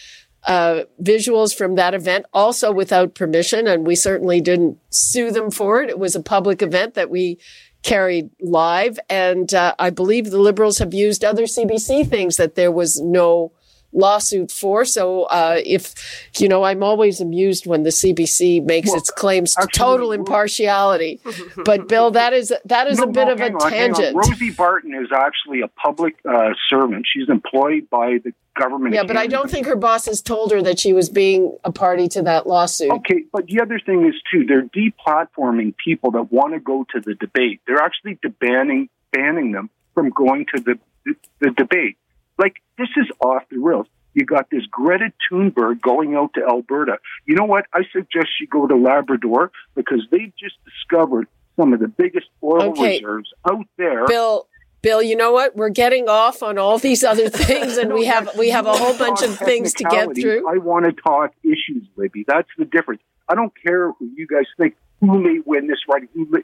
[0.46, 5.82] uh, visuals from that event, also without permission, and we certainly didn't sue them for
[5.84, 5.90] it.
[5.90, 7.38] It was a public event that we
[7.84, 12.72] carried live, and uh, I believe the Liberals have used other CBC things that there
[12.72, 13.52] was no
[13.92, 14.86] lawsuit for.
[14.86, 15.94] So uh, if
[16.40, 21.20] you know, I'm always amused when the CBC makes Well, its claims to total impartiality.
[21.66, 24.16] but Bill, that is that is No, a bit no, of a on, tangent.
[24.16, 27.06] Rosie Barton is actually a public uh, servant.
[27.12, 28.94] She's employed by the government.
[28.94, 32.08] Yeah, but I don't think her bosses told her that she was being a party
[32.10, 32.92] to that lawsuit.
[32.92, 37.00] Okay, but the other thing is too, they're deplatforming people that want to go to
[37.00, 37.62] the debate.
[37.66, 41.98] They're actually banning banning them from going to the, the the debate.
[42.40, 43.88] Like this is off the rails.
[44.16, 46.98] You got this Greta Thunberg going out to Alberta.
[47.26, 47.66] You know what?
[47.74, 51.28] I suggest you go to Labrador because they've just discovered
[51.60, 52.96] some of the biggest oil Okay.
[52.96, 54.08] reserves out there.
[54.08, 54.48] Bill,
[54.82, 55.56] Bill, you know what?
[55.56, 58.98] We're getting off on all these other things, and we have we have a whole
[58.98, 60.50] bunch of things to get through.
[60.50, 62.26] I want to talk issues, Libby.
[62.28, 63.02] That's the difference.
[63.28, 66.42] I don't care who you guys think who may win this riding, who may,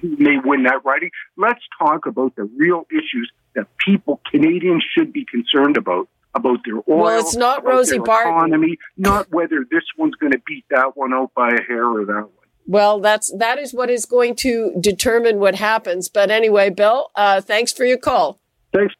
[0.00, 1.10] who- may win that riding.
[1.36, 6.08] Let's talk about the real issues that people, Canadians, should be concerned about.
[6.34, 6.82] About their oil.
[6.86, 8.32] Well, it's not Rosie Barton.
[8.32, 12.06] Economy, not whether this one's going to beat that one out by a hair or
[12.06, 12.30] that one.
[12.66, 16.08] Well, that's that is what is going to determine what happens.
[16.08, 18.40] But anyway, Bill, uh, thanks for your call.
[18.72, 18.94] Thanks.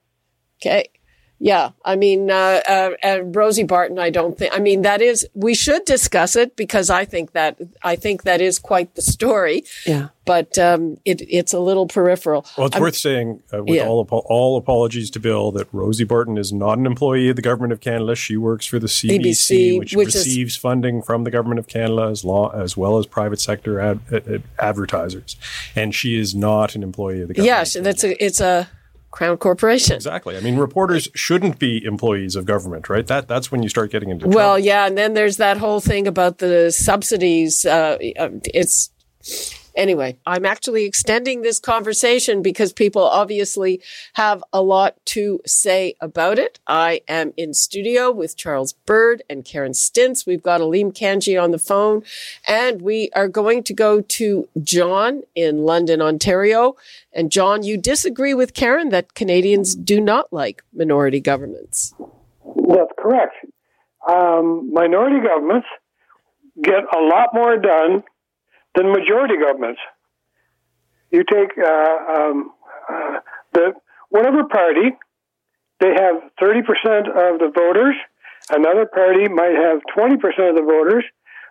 [0.61, 0.91] Okay.
[1.45, 3.99] Yeah, I mean, uh, uh, uh, Rosie Barton.
[3.99, 4.55] I don't think.
[4.55, 5.27] I mean, that is.
[5.35, 9.65] We should discuss it because I think that I think that is quite the story.
[9.85, 10.11] Yeah.
[10.25, 12.47] But um, it, it's a little peripheral.
[12.57, 13.89] Well, it's I'm- worth saying, uh, with Yeah.
[13.89, 17.43] all apo- all apologies to Bill, that Rosie Barton is not an employee of the
[17.43, 18.15] government of Canada.
[18.15, 21.67] She works for the CBC, ABC, which, which is- receives funding from the government of
[21.67, 25.35] Canada as, law, as well as private sector ad, ad- advertisers,
[25.75, 27.47] and she is not an employee of the government.
[27.59, 28.25] Yes, that's a.
[28.25, 28.69] It's a
[29.13, 29.95] crown corporation.
[29.95, 30.37] Exactly.
[30.37, 33.07] I mean, reporters shouldn't be employees of government, right?
[33.07, 34.59] That that's when you start getting into Well, trouble.
[34.59, 37.65] yeah, and then there's that whole thing about the subsidies.
[37.65, 38.91] Uh, uh, it's
[39.75, 40.17] anyway.
[40.27, 43.81] I'm actually extending this conversation because people obviously
[44.15, 46.61] have a lot to say about it.
[46.67, 50.27] I am in studio with Charles Bird and Karen Stintz.
[50.27, 52.03] We've got Aleem Kanji on the phone,
[52.47, 56.77] and we are going to go to John in London, Ontario.
[57.13, 61.95] And John, you disagree with Karen that Canadians do not like minority governments.
[62.69, 63.35] That's correct.
[64.09, 65.67] Um, minority governments
[66.61, 68.03] get a lot more done
[68.75, 69.81] than majority governments.
[71.11, 72.53] You take uh, um,
[72.89, 73.19] uh,
[73.53, 73.75] the
[74.09, 74.97] whatever party,
[75.81, 77.95] they have thirty percent of the voters.
[78.51, 81.05] Another party might have twenty percent of the voters.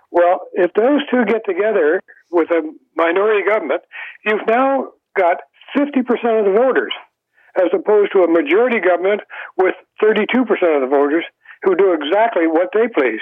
[0.09, 2.61] Well, if those two get together with a
[2.95, 3.81] minority government,
[4.25, 5.37] you've now got
[5.77, 6.93] fifty percent of the voters,
[7.55, 9.21] as opposed to a majority government
[9.57, 11.23] with thirty-two percent of the voters
[11.63, 13.21] who do exactly what they please.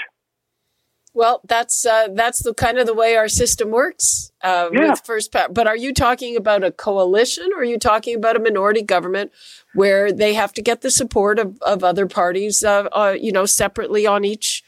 [1.14, 4.92] Well, that's uh, that's the kind of the way our system works uh, Yeah.
[4.92, 5.50] with first power.
[5.50, 9.32] But are you talking about a coalition, or are you talking about a minority government
[9.74, 13.46] where they have to get the support of, of other parties, uh, uh, you know,
[13.46, 14.64] separately on each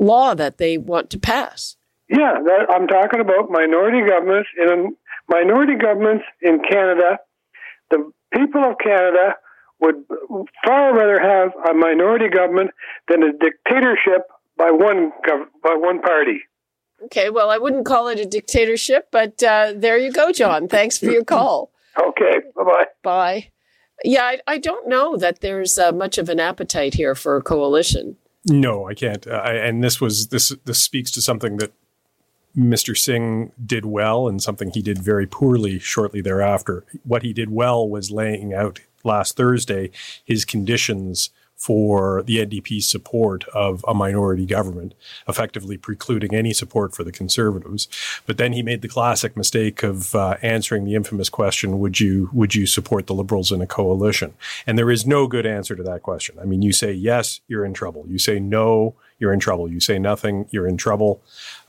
[0.00, 1.76] law that they want to pass?
[2.08, 4.96] Yeah, that, I'm talking about minority governments in
[5.28, 7.18] minority governments in Canada.
[7.90, 9.36] The people of Canada
[9.80, 10.04] would
[10.64, 12.70] far rather have a minority government
[13.08, 14.28] than a dictatorship
[14.62, 16.42] by one gov- by one party.
[17.06, 20.68] Okay, well, I wouldn't call it a dictatorship, but uh, there you go, John.
[20.68, 21.72] Thanks for your call.
[22.00, 22.86] Okay, bye bye.
[23.02, 23.50] Bye.
[24.04, 27.42] Yeah, I, I don't know that there's uh, much of an appetite here for a
[27.42, 28.16] coalition.
[28.46, 29.26] No, I can't.
[29.26, 31.72] Uh, I, and this was this this speaks to something that
[32.56, 32.96] Mr.
[32.96, 36.84] Singh did well and something he did very poorly shortly thereafter.
[37.02, 39.90] What he did well was laying out last Thursday
[40.24, 41.30] his conditions
[41.62, 44.94] for the NDP's support of a minority government,
[45.28, 47.86] effectively precluding any support for the Conservatives.
[48.26, 52.30] But then he made the classic mistake of uh, answering the infamous question: Would you
[52.32, 54.34] would you support the Liberals in a coalition?
[54.66, 56.36] And there is no good answer to that question.
[56.42, 58.06] I mean, you say yes, you're in trouble.
[58.08, 59.70] You say no, you're in trouble.
[59.70, 61.22] You say nothing, you're in trouble.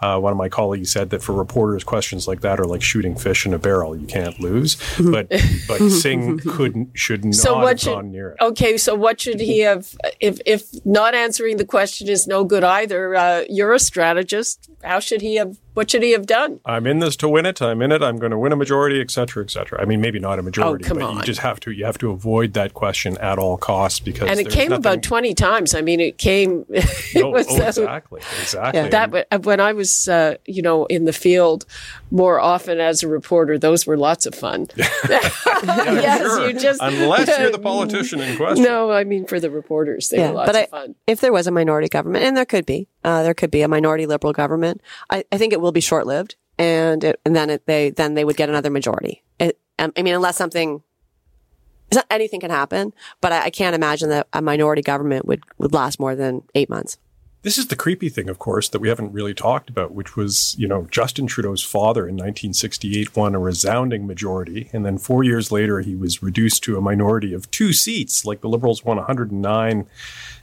[0.03, 3.15] Uh, one of my colleagues said that for reporters, questions like that are like shooting
[3.15, 3.95] fish in a barrel.
[3.95, 4.75] You can't lose.
[4.99, 5.29] But
[5.67, 8.37] but Singh couldn't should not So what have should- gone near it.
[8.41, 9.95] Okay, so what should he have?
[10.19, 14.69] If if not answering the question is no good either, uh, you're a strategist.
[14.83, 16.59] How should he have What should he have done?
[16.65, 17.59] I'm in this to win it.
[17.61, 18.01] I'm in it.
[18.03, 19.81] I'm going to win a majority, et cetera, et cetera.
[19.81, 21.15] I mean, maybe not a majority, Oh, but on.
[21.17, 24.39] you just have to you have to avoid that question at all costs because And
[24.39, 25.73] it came nothing- about 20 times.
[25.73, 26.65] I mean, it came.
[26.69, 28.89] it Oh, was, oh, exactly, exactly.
[28.89, 31.65] That uh, when I was, uh, you know, in the field
[32.11, 34.67] more often as a reporter, those were lots of fun.
[34.77, 36.47] yes, sure.
[36.47, 38.63] you just Unless you're the politician in question.
[38.63, 40.95] No, I mean for the reporters, they were lots but of I, fun.
[41.07, 43.67] if there was a minority government, and there could be, uh, there could be a
[43.67, 44.81] minority liberal government.
[45.09, 48.13] I, I think it will be short lived, and it, and then it, they then
[48.13, 49.23] they would get another majority.
[49.39, 50.83] It, um, I mean, unless something,
[52.09, 55.99] anything can happen, but I, I can't imagine that a minority government would would last
[55.99, 56.97] more than eight months.
[57.43, 60.55] This is the creepy thing, of course, that we haven't really talked about, which was,
[60.57, 64.69] you know, Justin Trudeau's father in 1968 won a resounding majority.
[64.71, 68.23] And then four years later, he was reduced to a minority of two seats.
[68.23, 69.85] Like the Liberals won 109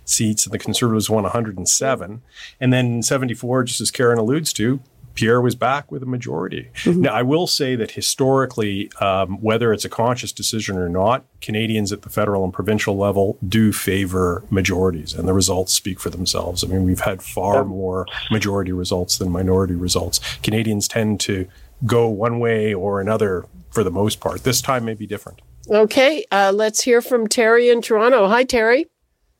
[0.05, 2.21] seats and the Conservatives won 107.
[2.61, 4.81] And then in 74, just as Karen alludes to,
[5.15, 6.71] Pierre was back with a majority.
[6.87, 11.93] Now, I will say that historically, um, whether it's a conscious decision or not, Canadians
[11.93, 16.65] at the federal and provincial level do favor majorities, and the results speak for themselves.
[16.65, 20.21] I mean, we've had far more majority results than minority results.
[20.43, 21.47] Canadians tend to
[21.87, 24.45] go one way or another for the most part.
[24.45, 25.41] This time may be different.
[25.69, 28.27] Okay, uh, let's hear from Terry in Toronto.
[28.29, 28.87] Hi, Terry.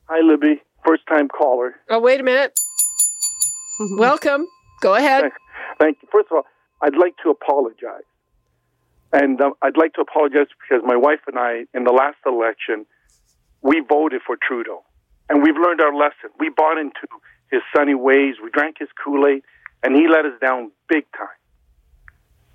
[0.09, 0.63] Hi, Libby.
[0.87, 1.77] First time caller.
[1.89, 2.59] Oh, wait a minute.
[3.99, 4.47] Welcome.
[4.81, 5.31] Go ahead.
[5.81, 6.09] Thank you.
[6.13, 6.47] First of all,
[6.83, 8.05] I'd like to apologize.
[9.13, 12.87] And um, I'd like to apologize because my wife and I, in the last election,
[13.63, 14.85] we voted for Trudeau.
[15.29, 16.31] And we've learned our lesson.
[16.39, 17.09] We bought into
[17.51, 18.35] his sunny ways.
[18.43, 19.43] We drank his Kool Aid,
[19.83, 21.29] and he let us down big time.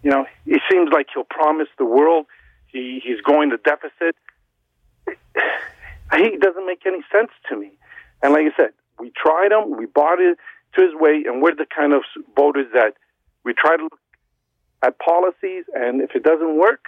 [0.04, 2.28] You know, it seems like he'll promise the world
[2.68, 4.16] he, he's going to deficit.
[6.16, 7.72] He doesn't make any sense to me.
[8.22, 10.38] And like I said, we tried him, we bought it
[10.76, 12.04] to his way, and we're the kind of
[12.36, 12.94] voters that
[13.46, 14.00] we try to look
[14.82, 16.86] at policies, and if it doesn't work,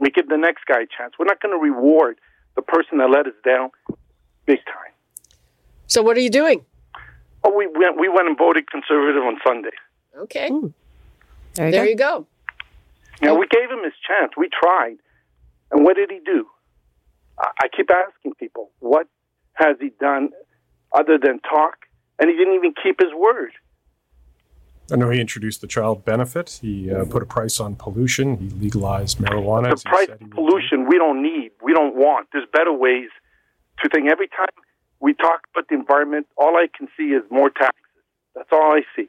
[0.00, 1.14] we give the next guy a chance.
[1.18, 2.18] We're not going to reward
[2.56, 3.70] the person that let us down
[4.46, 4.92] big time.
[5.86, 6.64] So, what are you doing?
[7.44, 9.70] Oh, we went, we went and voted conservative on Sunday.
[10.18, 10.48] Okay.
[10.48, 10.68] Hmm.
[11.54, 11.90] There you there go.
[11.90, 12.26] you go.
[13.20, 14.32] You know, we gave him his chance.
[14.36, 14.96] We tried.
[15.70, 16.46] And what did he do?
[17.38, 19.06] I, I keep asking people, what
[19.54, 20.30] has he done
[20.92, 21.86] other than talk?
[22.18, 23.52] And he didn't even keep his word.
[24.90, 26.58] I know he introduced the child benefit.
[26.62, 28.36] He uh, put a price on pollution.
[28.36, 29.70] He legalized marijuana.
[29.70, 32.28] The price of pollution we don't need, we don't want.
[32.32, 33.08] There's better ways
[33.82, 34.08] to think.
[34.10, 34.48] Every time
[35.00, 37.82] we talk about the environment, all I can see is more taxes.
[38.34, 39.08] That's all I see.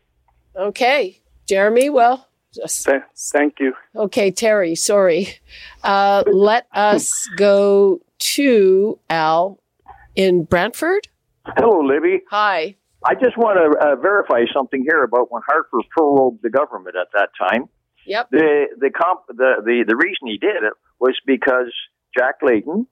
[0.55, 1.21] Okay.
[1.47, 3.73] Jeremy, well, just, Th- thank you.
[3.95, 5.29] okay, Terry, sorry.
[5.83, 9.59] Uh, let us go to Al
[10.15, 11.07] in Brantford.
[11.45, 12.21] Hello, Libby.
[12.31, 12.75] Hi.
[13.07, 17.07] I just want to uh, verify something here about when Harper prorogued the government at
[17.13, 17.69] that time.
[18.05, 18.29] Yep.
[18.31, 21.71] The the comp the, the the reason he did it was because
[22.17, 22.87] Jack Layton,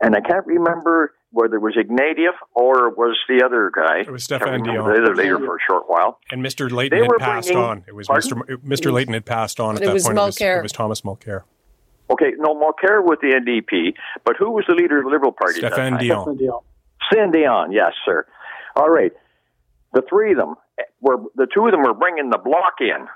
[0.00, 4.00] and I can't remember whether it was Ignatieff or was the other guy.
[4.00, 4.88] It was Stéphane Dion.
[4.88, 6.18] The other leader for a short while.
[6.30, 6.70] And Mr.
[6.70, 7.84] Layton They had passed bringing- on.
[7.86, 8.30] It was Pardon?
[8.30, 8.56] Mr.
[8.64, 8.92] Mr.
[8.92, 10.16] Layton had passed on at It that was point.
[10.18, 10.58] It was, Mulcair.
[10.58, 11.42] it was Thomas Mulcair.
[12.08, 15.62] Okay, no, Mulcair with the NDP, but who was the leader of the Liberal Party?
[15.62, 15.98] at that Stéphane?
[15.98, 16.60] Dion.
[17.12, 18.24] Sin Dion, yes, sir.
[18.76, 19.12] All right.
[19.96, 20.56] The three of them
[21.00, 23.06] were the two of them were bringing the bloc in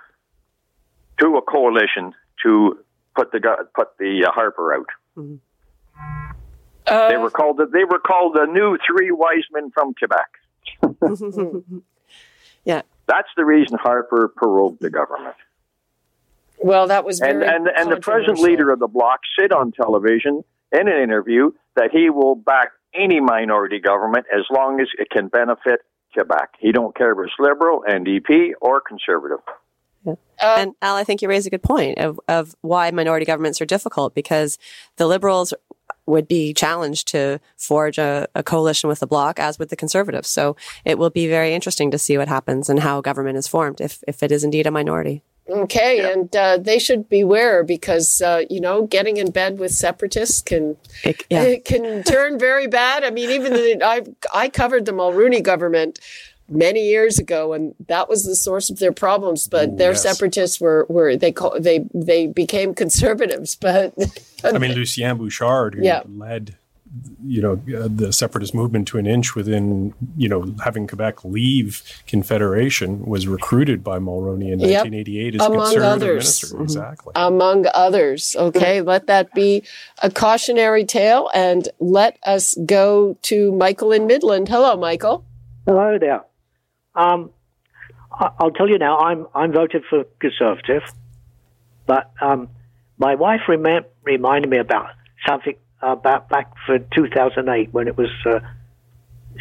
[1.18, 2.78] to a coalition to
[3.14, 4.86] put the put the uh, Harper out.
[6.86, 10.30] Uh, they were called the, they were called the new three wise men from Quebec.
[12.64, 12.80] yeah.
[13.06, 15.36] That's the reason Harper prorogued the government.
[16.56, 19.72] Well, that was And very and and the present leader of the bloc said on
[19.72, 25.10] television in an interview that he will back any minority government as long as it
[25.10, 25.80] can benefit
[26.12, 26.54] Quebec.
[26.58, 29.40] He don't care if it's liberal, NDP, or conservative.
[30.06, 33.60] Um, and Al, I think you raise a good point of, of why minority governments
[33.60, 34.58] are difficult because
[34.96, 35.52] the liberals
[36.06, 40.28] would be challenged to forge a, a coalition with the bloc, as with the conservatives.
[40.28, 43.80] So it will be very interesting to see what happens and how government is formed
[43.80, 45.22] if, if it is indeed a minority.
[45.50, 50.40] Okay, and uh, they should beware because uh, you know getting in bed with separatists
[50.40, 50.76] can
[51.28, 51.42] yeah.
[51.42, 53.04] it can turn very bad.
[53.04, 55.98] I mean, even the, I I covered the Mulroney government
[56.48, 59.48] many years ago, and that was the source of their problems.
[59.48, 60.02] But their yes.
[60.02, 63.94] separatists were were they call, they they became conservatives, but
[64.44, 66.02] I mean, Lucien Bouchard, who Yeah.
[66.06, 66.56] led,
[67.24, 71.82] you know, uh, the separatist movement to an inch within, you know, having Quebec leave
[72.08, 74.86] Confederation, was recruited by Mulroney in Yep.
[74.90, 76.52] 1988 as a Among conservative others.
[76.52, 76.62] minister.
[76.62, 77.12] Exactly.
[77.14, 78.34] among others.
[78.36, 79.62] Okay, let that be
[80.02, 84.48] a cautionary tale, and let us go to Michael in Midland.
[84.48, 85.24] Hello, Michael.
[85.66, 86.22] Hello there.
[86.96, 87.30] Um,
[88.12, 90.82] I- I'll tell you now, I'm I'm voted for Conservative,
[91.86, 92.48] but um,
[92.98, 94.88] my wife rem- reminded me about
[95.26, 98.40] something about back for 2008 when it was uh,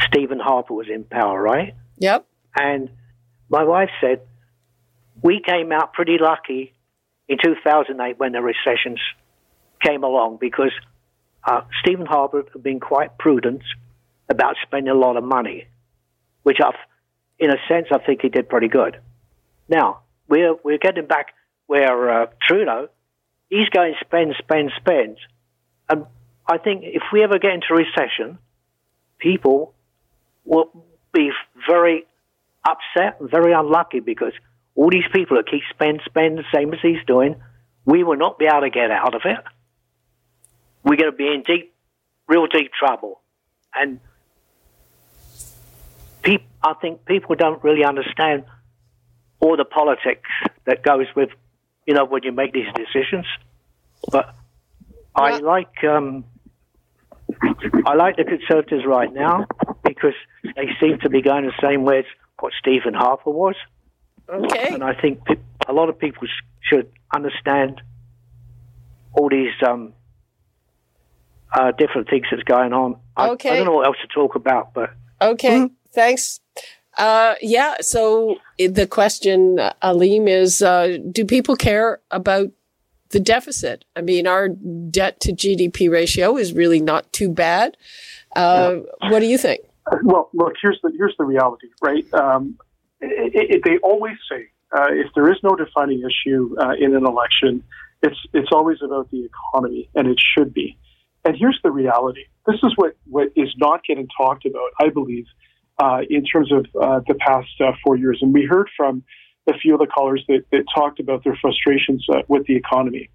[0.07, 1.75] Stephen Harper was in power, right?
[1.97, 2.25] Yep.
[2.55, 2.89] And
[3.49, 4.21] my wife said
[5.21, 6.73] we came out pretty lucky
[7.27, 8.99] in 2008 when the recessions
[9.83, 10.71] came along because
[11.43, 13.61] uh, Stephen Harper had been quite prudent
[14.29, 15.67] about spending a lot of money,
[16.43, 16.73] which I've,
[17.37, 18.99] in a sense, I think he did pretty good.
[19.67, 21.33] Now we're we're getting back
[21.67, 22.89] where uh, Trudeau,
[23.49, 25.17] he's going to spend, spend, spend,
[25.87, 26.05] and
[26.49, 28.39] I think if we ever get into recession,
[29.19, 29.75] people
[30.43, 30.71] will
[31.13, 31.29] be
[31.69, 32.05] very
[32.67, 34.33] upset and very unlucky because
[34.75, 37.35] all these people that keep spend, spend the same as he's doing,
[37.85, 39.37] we will not be able to get out of it.
[40.83, 41.71] We're going to be in deep,
[42.27, 43.21] real deep trouble.
[43.75, 43.99] And
[46.23, 48.45] peop, I think people don't really understand
[49.39, 50.29] all the politics
[50.65, 51.29] that goes with,
[51.85, 53.27] you know, when you make these decisions.
[54.11, 54.33] But
[55.15, 56.25] I like, um,
[57.85, 59.47] I like the Conservatives right now
[59.83, 60.13] because
[60.43, 62.05] they seem to be going the same way as
[62.39, 63.55] what Stephen Harper was.
[64.27, 64.73] Okay.
[64.73, 65.19] And I think
[65.67, 66.27] a lot of people
[66.61, 67.81] should understand
[69.13, 69.93] all these um,
[71.53, 72.95] uh, different things that's going on.
[73.17, 73.49] I, Okay.
[73.51, 76.39] I don't know what else to talk about, but Okay, thanks.
[76.97, 82.49] Uh, yeah, so the question, uh, Aleem, is uh, do people care about
[83.11, 83.85] the deficit?
[83.95, 87.77] I mean, our debt to GDP ratio is really not too bad.
[88.35, 88.77] Uh,
[89.09, 89.61] What do you think?
[90.03, 92.05] Well, look, here's the here's the reality, right?
[92.13, 92.57] Um,
[93.01, 97.05] it, it, they always say uh, if there is no defining issue uh, in an
[97.05, 97.63] election,
[98.03, 100.77] it's it's always about the economy, and it should be.
[101.25, 105.25] And here's the reality: this is what what is not getting talked about, I believe,
[105.79, 108.19] uh, in terms of uh, the past uh, four years.
[108.21, 109.03] And we heard from
[109.49, 113.09] a few of the callers that, that talked about their frustrations uh, with the economy.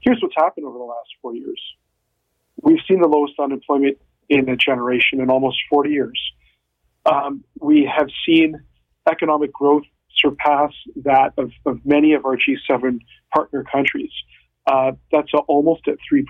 [0.00, 1.60] Here's what's happened over the last four years:
[2.62, 6.20] we've seen the lowest unemployment in a generation in almost 40 years.
[7.04, 8.62] Um, we have seen
[9.10, 9.82] economic growth
[10.16, 10.72] surpass
[11.04, 12.98] that of, of many of our G7
[13.34, 14.12] partner countries.
[14.66, 16.24] Uh, that's uh, almost at 3%.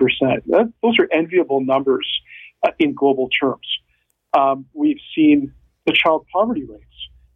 [0.46, 2.08] That, those are enviable numbers
[2.62, 3.66] uh, in global terms.
[4.36, 5.52] Um, we've seen
[5.86, 6.84] the child poverty rates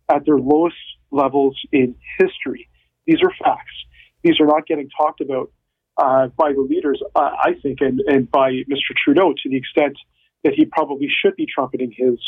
[0.09, 0.77] at their lowest
[1.11, 2.69] levels in history.
[3.07, 3.75] These are facts.
[4.23, 5.53] These are not getting talked about
[5.99, 8.93] uh, by the leaders, uh, I think, and, and by Mr.
[9.03, 9.97] Trudeau to the extent
[10.45, 12.19] that he probably should be trumpeting his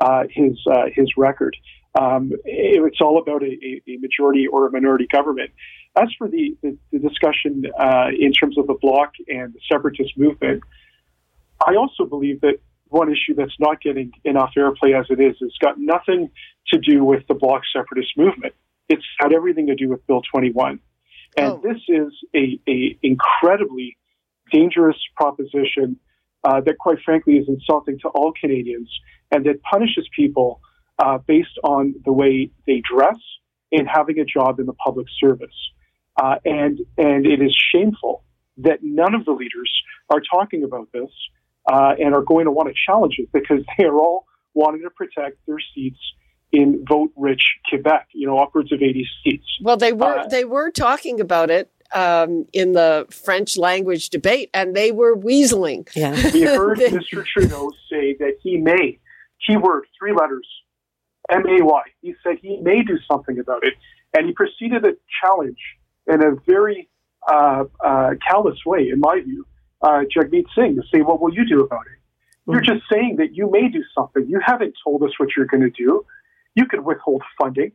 [0.00, 1.54] uh, his uh, his record.
[2.00, 5.50] Um, it- it's all about a, a- a majority or a minority government.
[5.96, 10.16] As for the, the, the discussion uh, in terms of the bloc and the separatist
[10.16, 10.62] movement,
[11.66, 12.60] I also believe that
[12.90, 15.36] one issue that's not getting enough airplay as it is.
[15.40, 16.30] It's got nothing
[16.72, 18.54] to do with the bloc separatist movement.
[18.88, 20.80] It's had everything to do with Bill 21.
[21.36, 23.96] And this is a, a incredibly
[24.52, 25.96] dangerous proposition
[26.42, 28.90] uh, that, quite frankly, is insulting to all Canadians
[29.30, 30.60] and that punishes people
[30.98, 33.16] uh, based on the way they dress
[33.72, 35.54] and having a job in the public service.
[36.20, 38.24] Uh, and and it is shameful
[38.58, 39.72] that none of the leaders
[40.10, 41.10] are talking about this
[41.70, 44.90] uh, and are going to want to challenge it because they are all wanting to
[44.90, 45.98] protect their seats
[46.52, 48.08] in vote-rich Quebec.
[48.12, 49.46] You know, upwards of 80 seats.
[49.62, 54.50] Well, they were Uh, they were talking about it um, in the French language debate,
[54.52, 55.88] and they were weaseling.
[55.94, 57.24] Yeah, we heard Mr.
[57.24, 58.98] Trudeau say that he may,
[59.46, 60.48] keyword, three letters,
[61.30, 61.82] M A Y.
[62.02, 63.74] He said he may do something about it.
[64.16, 65.60] And he proceeded to challenge
[66.08, 66.88] in a very
[67.30, 69.46] uh, uh, callous way, in my view,
[69.82, 71.98] uh, Jagmeet Singh to say, What will you do about it?
[72.50, 74.26] You're just saying that you may do something.
[74.28, 76.04] You haven't told us what you're going to do.
[76.56, 77.72] You could withhold funding.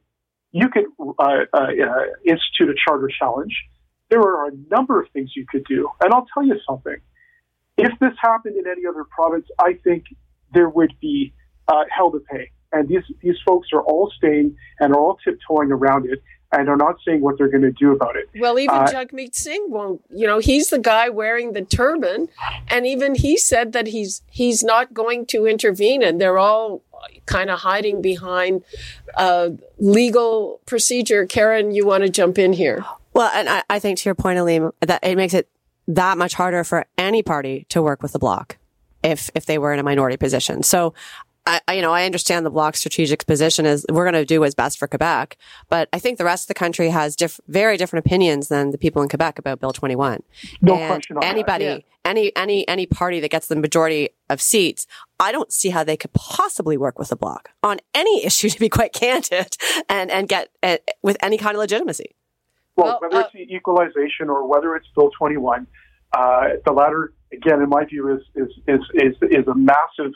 [0.52, 3.56] You could uh, uh, uh, institute a charter challenge.
[4.10, 5.90] There are a number of things you could do.
[6.04, 6.98] And I'll tell you something
[7.78, 10.06] if this happened in any other province, I think
[10.54, 11.34] there would be
[11.68, 12.52] uh, hell to pay.
[12.76, 14.48] And these these folks are all staying
[14.80, 16.20] and are all tiptoeing around it
[16.52, 18.30] and are not saying what they're going to do about it.
[18.40, 20.02] Well, even Uh, Jagmeet Singh won't.
[20.10, 22.28] You know, he's the guy wearing the turban,
[22.70, 26.84] and even he said that he's he's not going to intervene, and they're all
[27.26, 28.64] kind of hiding behind
[29.16, 29.50] uh,
[29.80, 31.26] legal procedure.
[31.26, 32.84] Karen, you want to jump in here?
[33.14, 35.48] Well, and I, I think to your point, Aleem, that it makes it
[35.88, 38.58] that much harder for any party to work with the bloc
[39.04, 40.64] if if they were in a minority position.
[40.64, 40.94] So
[41.48, 44.40] I, I, you know, I understand the bloc strategic position is we're going to do
[44.40, 45.38] what's best for Quebec,
[45.70, 48.78] but I think the rest of the country has diff- very different opinions than the
[48.78, 50.24] people in Quebec about Bill 21.
[50.62, 51.78] No and question on that, anybody, yeah.
[52.04, 54.88] any, any, any party that gets the majority of seats,
[55.20, 58.60] I don't see how they could possibly work with the bloc on any issue, to
[58.60, 59.56] be quite candid,
[59.88, 62.16] and, and get uh, with any kind of legitimacy.
[62.76, 65.66] Well, whether it's the equalization or whether it's Bill 21,
[66.14, 70.12] uh, the latter, again, in my view, is is is is, is a massive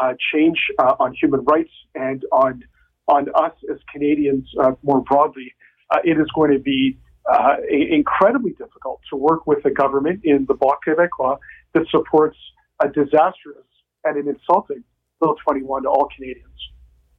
[0.00, 2.62] uh, change uh, on human rights and on
[3.06, 5.52] on us as Canadians uh, more broadly.
[5.90, 6.98] Uh, it is going to be
[7.30, 11.36] uh, a- incredibly difficult to work with a government in the Bloc Québécois
[11.74, 12.38] that supports
[12.82, 13.66] a disastrous
[14.04, 14.82] and an insulting
[15.20, 16.50] Bill 21 to all Canadians.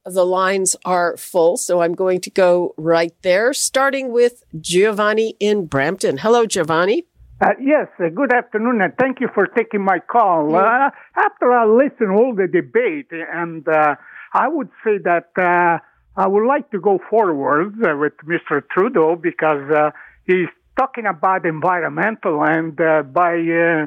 [0.04, 5.66] The lines are full, so I'm going to go right there, starting with Giovanni in
[5.66, 6.18] Brampton.
[6.18, 7.06] Hello, Giovanni.
[7.38, 10.56] Uh, yes, uh, good afternoon, and thank you for taking my call.
[10.56, 13.96] Uh, after I listened all the debate, and uh,
[14.32, 15.78] I would say that uh,
[16.18, 18.62] I would like to go forward uh, with Mr.
[18.70, 19.90] Trudeau because uh,
[20.24, 23.86] he's talking about environmental, and uh, by uh,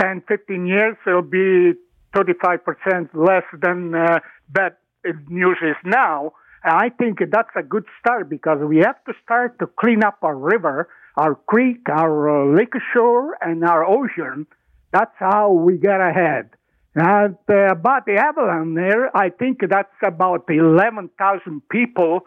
[0.00, 1.74] 10, 15 years, it'll be
[2.16, 4.18] 35% less than uh,
[4.54, 4.80] that
[5.28, 6.32] news is now.
[6.64, 10.18] And I think that's a good start because we have to start to clean up
[10.22, 14.46] our river, our creek, our uh, lake shore, and our ocean.
[14.92, 16.50] That's how we get ahead.
[16.94, 22.20] And uh, about the Lavalin there, I think that's about 11,000 people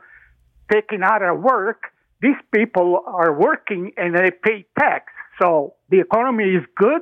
[0.71, 1.85] taken out of work.
[2.21, 5.11] These people are working and they pay tax.
[5.41, 7.01] So the economy is good.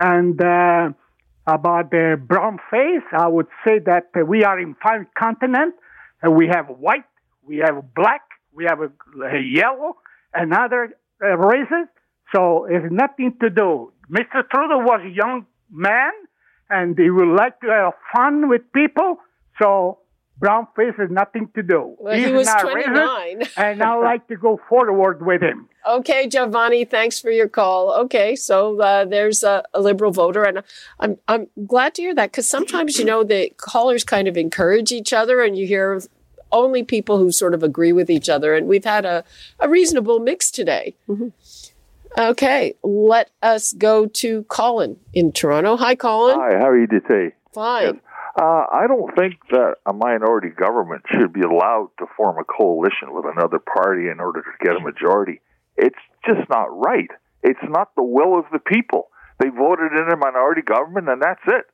[0.00, 0.90] And uh,
[1.46, 5.78] about the brown face, I would say that we are in five continents.
[6.28, 7.04] We have white,
[7.42, 8.22] we have black,
[8.52, 9.96] we have uh, yellow,
[10.34, 10.92] and other
[11.22, 11.88] uh, races.
[12.34, 13.92] So it's nothing to do.
[14.10, 14.48] Mr.
[14.50, 16.12] Trudeau was a young man,
[16.70, 19.16] and he would like to have fun with people.
[19.60, 19.98] So
[20.38, 21.96] brown face has nothing to do.
[21.98, 23.40] Well, he was 29.
[23.40, 25.68] racist, and I like to go forward with him.
[25.86, 27.92] Okay, Giovanni, thanks for your call.
[28.04, 30.62] Okay, so uh, there's a, a liberal voter, and
[31.00, 34.92] I'm I'm glad to hear that because sometimes you know the callers kind of encourage
[34.92, 36.00] each other, and you hear
[36.52, 39.24] only people who sort of agree with each other, and we've had a,
[39.60, 40.94] a reasonable mix today.
[42.16, 45.76] Okay, let us go to Colin in Toronto.
[45.76, 46.38] Hi, Colin.
[46.38, 47.34] Hi, how are you today?
[47.52, 48.00] Fine.
[48.40, 53.12] Uh, I don't think that a minority government should be allowed to form a coalition
[53.12, 55.40] with another party in order to get a majority.
[55.76, 57.10] It's just not right.
[57.42, 59.08] It's not the will of the people.
[59.40, 61.64] They voted in a minority government, and that's it.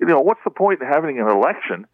[0.00, 1.86] You know, what's the point in having an election?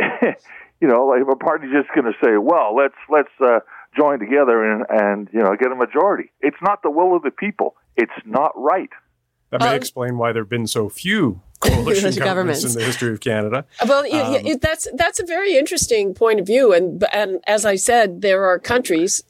[0.80, 3.60] you know, like if a party's just going to say, "Well, let's let's uh,
[3.96, 7.30] join together and and you know get a majority." It's not the will of the
[7.30, 7.74] people.
[7.96, 8.90] It's not right.
[9.50, 12.64] That may explain why there have been so few coalition Coalition governments governments.
[12.64, 13.64] in the history of Canada.
[13.88, 17.40] Well, y- y- Um, y- that's that's a very interesting point of view, and and
[17.46, 19.22] as I said, there are countries,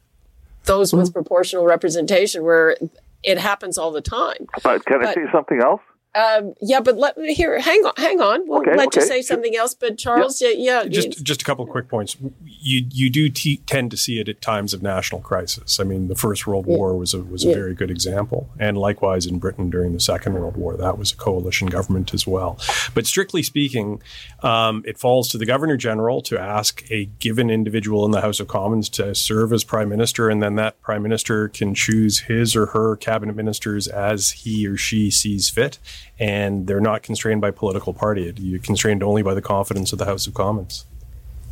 [0.64, 2.76] those with proportional representation, where
[3.22, 4.46] it happens all the time.
[4.62, 5.80] But can I But- say something else?
[6.14, 7.58] Um, yeah, but let me hear.
[7.60, 8.48] Hang on, hang on.
[8.48, 9.74] We'll Okay, let you say something else.
[9.74, 12.16] But Charles, yeah, yeah, just just a couple of quick points.
[12.44, 15.78] You you do t- tend to see it at times of national crisis.
[15.78, 16.76] I mean, the First World Yeah.
[16.76, 17.54] War was a was a Yeah.
[17.54, 21.16] very good example, and likewise in Britain during the Second World War, that was a
[21.16, 22.58] coalition government as well.
[22.94, 24.00] But strictly speaking,
[24.42, 28.40] um, it falls to the Governor General to ask a given individual in the House
[28.40, 32.56] of Commons to serve as Prime Minister, and then that Prime Minister can choose his
[32.56, 35.78] or her cabinet ministers as he or she sees fit,
[36.18, 38.32] and they're not constrained by political party.
[38.36, 40.84] You're constrained only by the confidence of the House of Commons.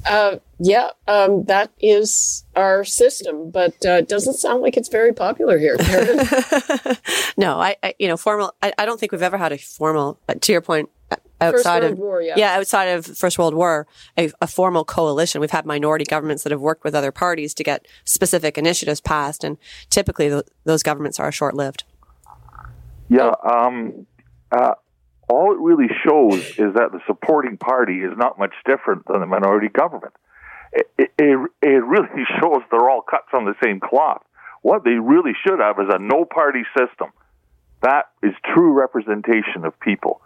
[0.07, 0.91] uh, yeah.
[1.09, 5.77] Um, that is our system, but uh, it doesn't sound like it's very popular here.
[7.39, 8.55] No, I, I you know, formal.
[8.63, 10.19] I, I don't think we've ever had a formal.
[10.29, 12.57] uh, To your point, uh, outside World of War, yeah.
[12.57, 13.87] outside of First World War,
[14.17, 15.41] a, a formal coalition.
[15.43, 19.45] We've had minority governments that have worked with other parties to get specific initiatives passed,
[19.45, 19.59] and
[19.91, 21.85] typically th- those governments are short lived.
[23.11, 23.35] Yeah.
[23.49, 24.07] Um,
[24.53, 24.75] uh,
[25.29, 29.27] all it really shows is that the supporting party is not much different than the
[29.27, 30.15] minority government.
[30.73, 34.23] It, it, it really shows they're all cut from the same cloth.
[34.63, 37.11] What they really should have is a no party system.
[37.83, 40.21] That is true representation of people,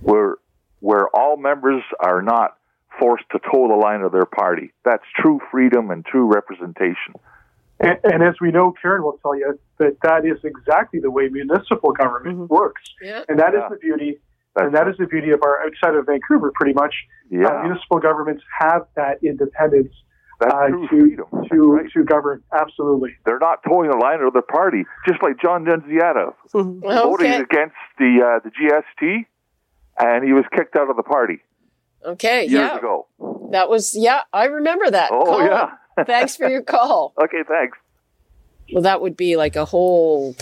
[0.00, 0.36] where
[0.80, 2.56] where all members are not
[2.98, 4.72] forced to toe the line of their party.
[4.84, 7.14] That's true freedom and true representation.
[7.82, 11.28] And, and as we know, Karen will tell you that that is exactly the way
[11.28, 12.82] municipal government works.
[13.02, 13.24] Yeah.
[13.28, 13.68] And that is Yeah.
[13.70, 14.20] the beauty.
[14.56, 16.52] and that is the beauty of our outside of Vancouver.
[16.54, 16.94] Pretty much,
[17.30, 17.46] Yeah.
[17.48, 19.94] uh, municipal governments have that independence
[20.40, 21.26] That's uh, to freedom.
[21.50, 22.42] to to govern.
[22.52, 23.16] Absolutely.
[23.24, 26.84] They're not towing the line of their party, just like John Nunziata voting
[27.32, 27.36] Okay.
[27.40, 29.24] against the uh, the GST,
[29.98, 31.38] and he was kicked out of the party.
[32.04, 32.76] Okay, years yeah.
[32.78, 33.06] ago.
[33.52, 35.10] That was, yeah, I remember that.
[35.12, 35.44] Oh, call.
[35.46, 35.70] yeah.
[36.06, 37.12] Thanks for your call.
[37.22, 37.78] Okay, thanks.
[38.72, 40.34] Well, that would be like a whole.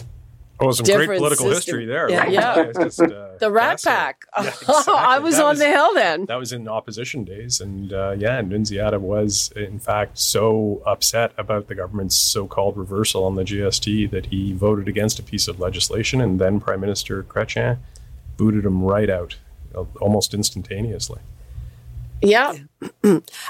[0.63, 1.55] Oh, some great political system.
[1.55, 2.11] history there.
[2.11, 2.19] Yeah.
[2.19, 2.33] right?
[2.33, 2.61] yeah.
[2.61, 4.25] It's just, uh, the Rat Pack.
[4.37, 6.27] I was That on the hill then.
[6.27, 11.69] That was in opposition days, and uh, yeah, Nunziata was in fact so upset about
[11.69, 16.21] the government's so-called reversal on the GST that he voted against a piece of legislation,
[16.21, 17.79] and then Prime Minister Chrétien
[18.37, 19.39] booted him right out,
[19.75, 21.21] uh, almost instantaneously.
[22.23, 22.55] Yeah.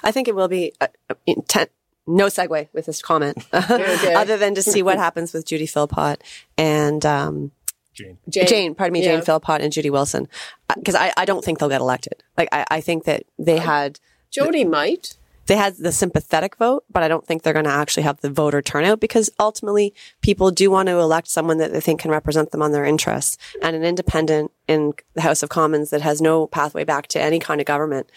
[0.05, 0.87] I think it will be uh,
[1.27, 1.71] intent.
[2.17, 6.23] No segue with this comment, other than to see what happens with Judy Philpott
[6.59, 7.53] and um,
[7.95, 8.19] Jane.
[8.29, 8.75] Jane.
[8.75, 9.17] pardon me, Yeah.
[9.17, 10.29] Jane Philpott and Judy Wilson,
[10.77, 12.23] because I, I don't think they'll get elected.
[12.39, 14.01] Like I, I think that they had
[14.31, 15.17] Jody might.
[15.47, 18.31] they had the sympathetic vote, but I don't think they're going to actually have the
[18.31, 22.53] voter turnout because ultimately people do want to elect someone that they think can represent
[22.53, 23.37] them on their interests.
[23.61, 27.41] And an independent in the House of Commons that has no pathway back to any
[27.41, 28.09] kind of government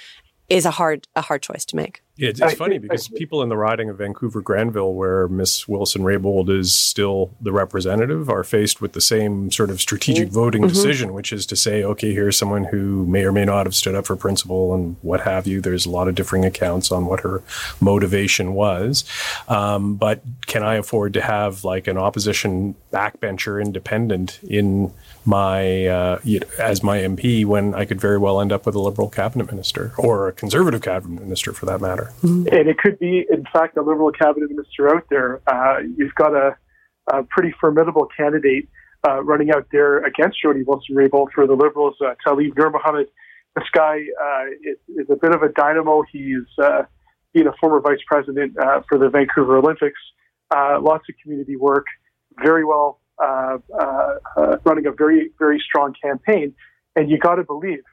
[0.50, 2.04] is a hard a hard choice to make.
[2.24, 6.03] Yeah, it's, it's funny because people in the riding of Vancouver Granville, where Miss Wilson
[6.03, 10.69] Raybould is still the representative, are faced with the same sort of strategic voting Mhm.
[10.69, 13.93] decision, which is to say, okay, here's someone who may or may not have stood
[13.93, 15.59] up for principle and what have you.
[15.59, 17.41] There's a lot of differing accounts on what her
[17.82, 19.03] motivation was.
[19.49, 24.93] Um, but can I afford to have like an opposition backbencher independent in
[25.26, 28.76] my uh, you know, as my MP when I could very well end up with
[28.76, 32.12] a liberal cabinet minister or a conservative cabinet minister for that matter?
[32.22, 35.41] And it could be, in fact, a Liberal cabinet minister out there.
[35.47, 36.55] Uh, you've got a,
[37.11, 38.70] a pretty formidable candidate
[39.07, 43.07] uh, running out there against Jody Wilson-Raybould for the Liberals, uh, Taleeb Noormohamed.
[43.55, 46.03] This guy uh, is, is a bit of a dynamo.
[46.11, 46.84] He's uh,
[47.34, 49.99] been a former vice president uh, for the Vancouver Olympics.
[50.53, 51.86] Lots of community work,
[52.41, 52.99] very well
[54.66, 56.53] running a very, very strong campaign.
[56.95, 57.84] And you got to believe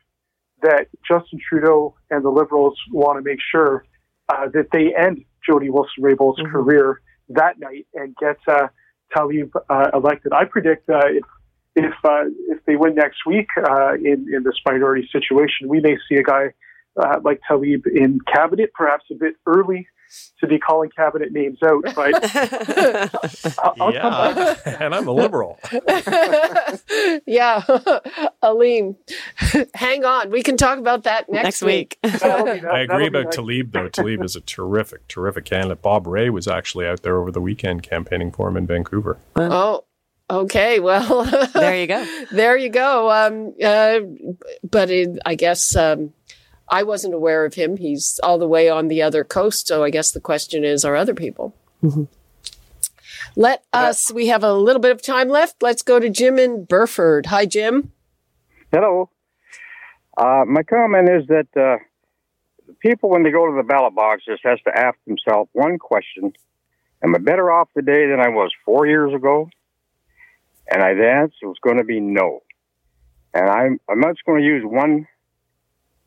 [0.63, 3.85] that Justin Trudeau and the Liberals want to make sure
[4.31, 7.01] uh, that they end Jody Wilson Raybould's career
[7.31, 8.69] that night and get uh,
[9.15, 10.33] Taleeb uh, elected.
[10.33, 11.25] I predict uh, if
[11.77, 15.97] if uh, if they win next week uh, in in this minority situation, we may
[16.09, 16.53] see a guy
[16.97, 19.87] uh, like Taleeb in cabinet, perhaps a bit early
[20.41, 22.15] to be calling cabinet names out, but
[23.59, 24.37] I'll, I'll come.
[24.37, 25.59] Yeah, and I'm a liberal.
[27.27, 27.61] yeah.
[28.43, 28.97] Aleem,
[29.75, 30.31] hang on.
[30.31, 31.99] We can talk about that next, Next week.
[32.03, 33.89] I agree about Taleeb, though.
[33.89, 35.83] Taleeb is a terrific, terrific candidate.
[35.83, 39.19] Bob Rae was actually out there over the weekend campaigning for him in Vancouver.
[39.37, 39.85] Oh,
[40.31, 40.81] okay.
[40.81, 42.25] Well, there you go.
[42.33, 43.11] there you go.
[43.11, 44.01] Um, uh,
[44.69, 46.15] but it, I guess um,
[46.71, 47.77] I wasn't aware of him.
[47.77, 49.67] He's all the way on the other coast.
[49.67, 51.55] So I guess the question is, are other people?
[53.37, 55.63] Let us, we have a little bit of time left.
[55.63, 57.27] Let's go to Jim in Burford.
[57.27, 57.93] Hi, Jim.
[58.73, 59.11] Hello.
[60.17, 61.79] Uh, my comment is that uh,
[62.81, 66.33] people, when they go to the ballot box, just has to ask themselves one question:
[67.03, 69.49] Am I better off today than I was four years ago?
[70.71, 72.43] And I, the answer was going to be no.
[73.33, 75.07] And I'm I'm not just going to use one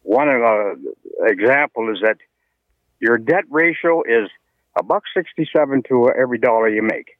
[0.04, 2.18] one uh, example is that
[3.00, 4.30] your debt ratio is
[4.78, 7.18] a buck sixty seven to every dollar you make.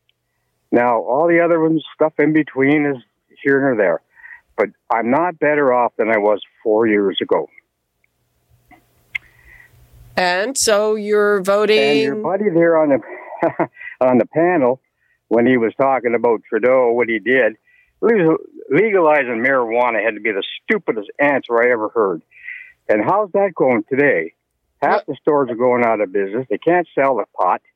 [0.72, 2.98] Now all the other ones, stuff in between, is
[3.44, 4.02] here and there.
[4.56, 7.50] But I'm not better off than I was four years ago.
[10.16, 11.80] And so you're voting.
[11.80, 13.70] And your buddy there on the
[14.02, 14.80] on the panel,
[15.28, 17.58] when he was talking about Trudeau, what he did,
[18.02, 22.22] legalizing marijuana had to be the stupidest answer I ever heard.
[22.90, 24.34] And how's that going today?
[24.82, 26.46] Half the stores are going out of business.
[26.50, 27.62] They can't sell the pot.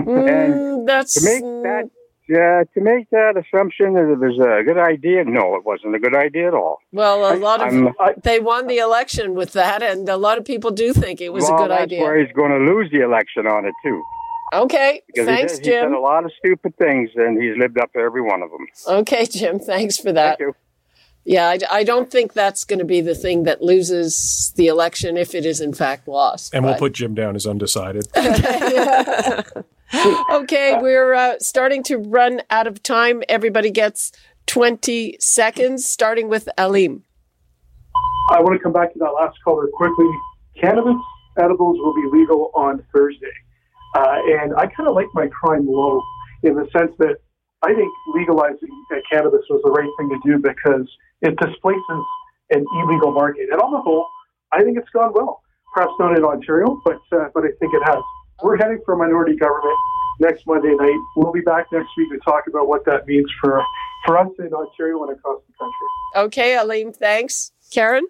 [0.00, 1.90] Mm, that's to make that
[2.30, 5.98] yeah, to make that assumption that it was a good idea, no, it wasn't a
[5.98, 6.78] good idea at all.
[6.92, 10.44] Well, a lot of I'm- they won the election with that, and a lot of
[10.44, 12.02] people do think it was well, a good that's idea.
[12.02, 14.00] where he's going to lose the election on it too.
[14.52, 15.92] Okay, Because thanks, he, did, Jim.
[15.94, 18.66] a lot of stupid things, and he's lived up to every one of them.
[19.00, 20.38] Okay, Jim, thanks for that.
[21.30, 25.16] Yeah, I, I don't think that's going to be the thing that loses the election
[25.16, 26.52] if it is in fact lost.
[26.52, 28.08] And we'll put Jim down as undecided.
[30.32, 33.22] okay, we're uh, starting to run out of time.
[33.28, 34.10] Everybody gets
[34.46, 37.02] 20 seconds, starting with Aleem.
[38.32, 40.10] I want to come back to that last caller quickly.
[40.60, 41.00] Cannabis
[41.38, 43.30] edibles will be legal on Thursday.
[43.94, 46.02] Uh, and I kind of like my crime low
[46.42, 47.18] in the sense that
[47.62, 50.90] I think legalizing uh, cannabis was the right thing to do because
[51.22, 52.02] it displaces
[52.50, 53.48] an illegal market.
[53.50, 54.06] And on the whole,
[54.52, 55.42] I think it's gone well.
[55.74, 57.98] Perhaps not in Ontario, but uh, but I think it has.
[58.42, 59.76] We're heading for minority government
[60.18, 60.98] next Monday night.
[61.16, 63.62] We'll be back next week to talk about what that means for
[64.04, 66.26] for us in Ontario and across the country.
[66.26, 67.52] Okay, Aleem, thanks.
[67.70, 68.04] Karen?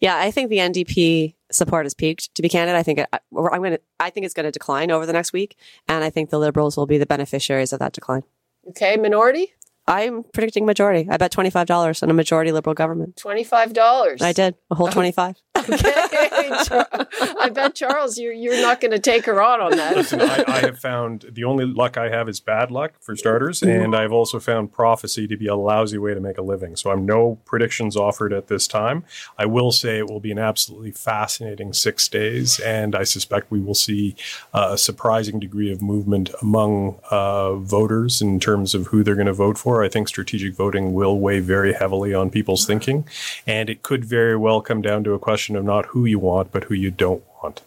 [0.00, 2.34] Yeah, I think the NDP support has peaked.
[2.34, 3.80] To be candid, I think it, I'm going to.
[3.98, 5.56] I think it's going to decline over the next week,
[5.88, 8.22] and I think the Liberals will be the beneficiaries of that decline.
[8.68, 9.52] Okay, minority.
[9.90, 11.08] I'm predicting majority.
[11.10, 13.16] I bet twenty five dollars on a majority Liberal government.
[13.16, 14.22] Twenty five dollars.
[14.22, 15.36] I did a whole twenty five.
[15.56, 19.96] I bet Charles, you're you're not going to take her on on that.
[19.96, 23.62] Listen, I, I have found the only luck I have is bad luck for starters,
[23.62, 26.76] and I've also found prophecy to be a lousy way to make a living.
[26.76, 29.04] So I'm no predictions offered at this time.
[29.38, 33.60] I will say it will be an absolutely fascinating six days, and I suspect we
[33.60, 34.14] will see
[34.54, 39.26] uh, a surprising degree of movement among uh, voters in terms of who they're going
[39.26, 39.79] to vote for.
[39.82, 43.06] I think strategic voting will weigh very heavily on people's thinking,
[43.46, 46.52] and it could very well come down to a question of not who you want,
[46.52, 47.62] but who you don't want.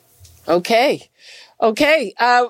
[0.47, 1.09] Okay.
[1.61, 2.13] Okay.
[2.19, 2.47] Uh,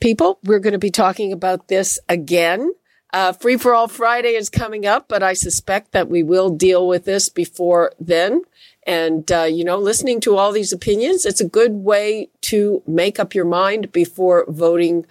[0.00, 2.72] people, we're going to be talking about this again.
[3.12, 6.86] Uh, Free for All Friday is coming up, but I suspect that we will deal
[6.86, 8.42] with this before then.
[8.86, 13.18] And, uh, you know, listening to all these opinions, it's a good way to make
[13.18, 15.06] up your mind before voting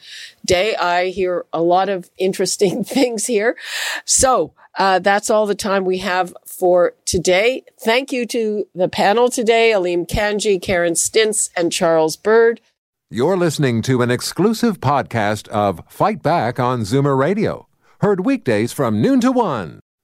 [0.46, 0.76] day.
[0.76, 3.58] I hear a lot of interesting things here.
[4.06, 7.64] So, uh, that's all the time we have for today.
[7.80, 12.60] Thank you to the panel today, Aleem Kanji, Karen Stintz, and Charles Bird.
[13.12, 17.68] You're listening to an exclusive podcast of Fight Back on Zoomer Radio,
[18.02, 19.83] heard weekdays from noon to one.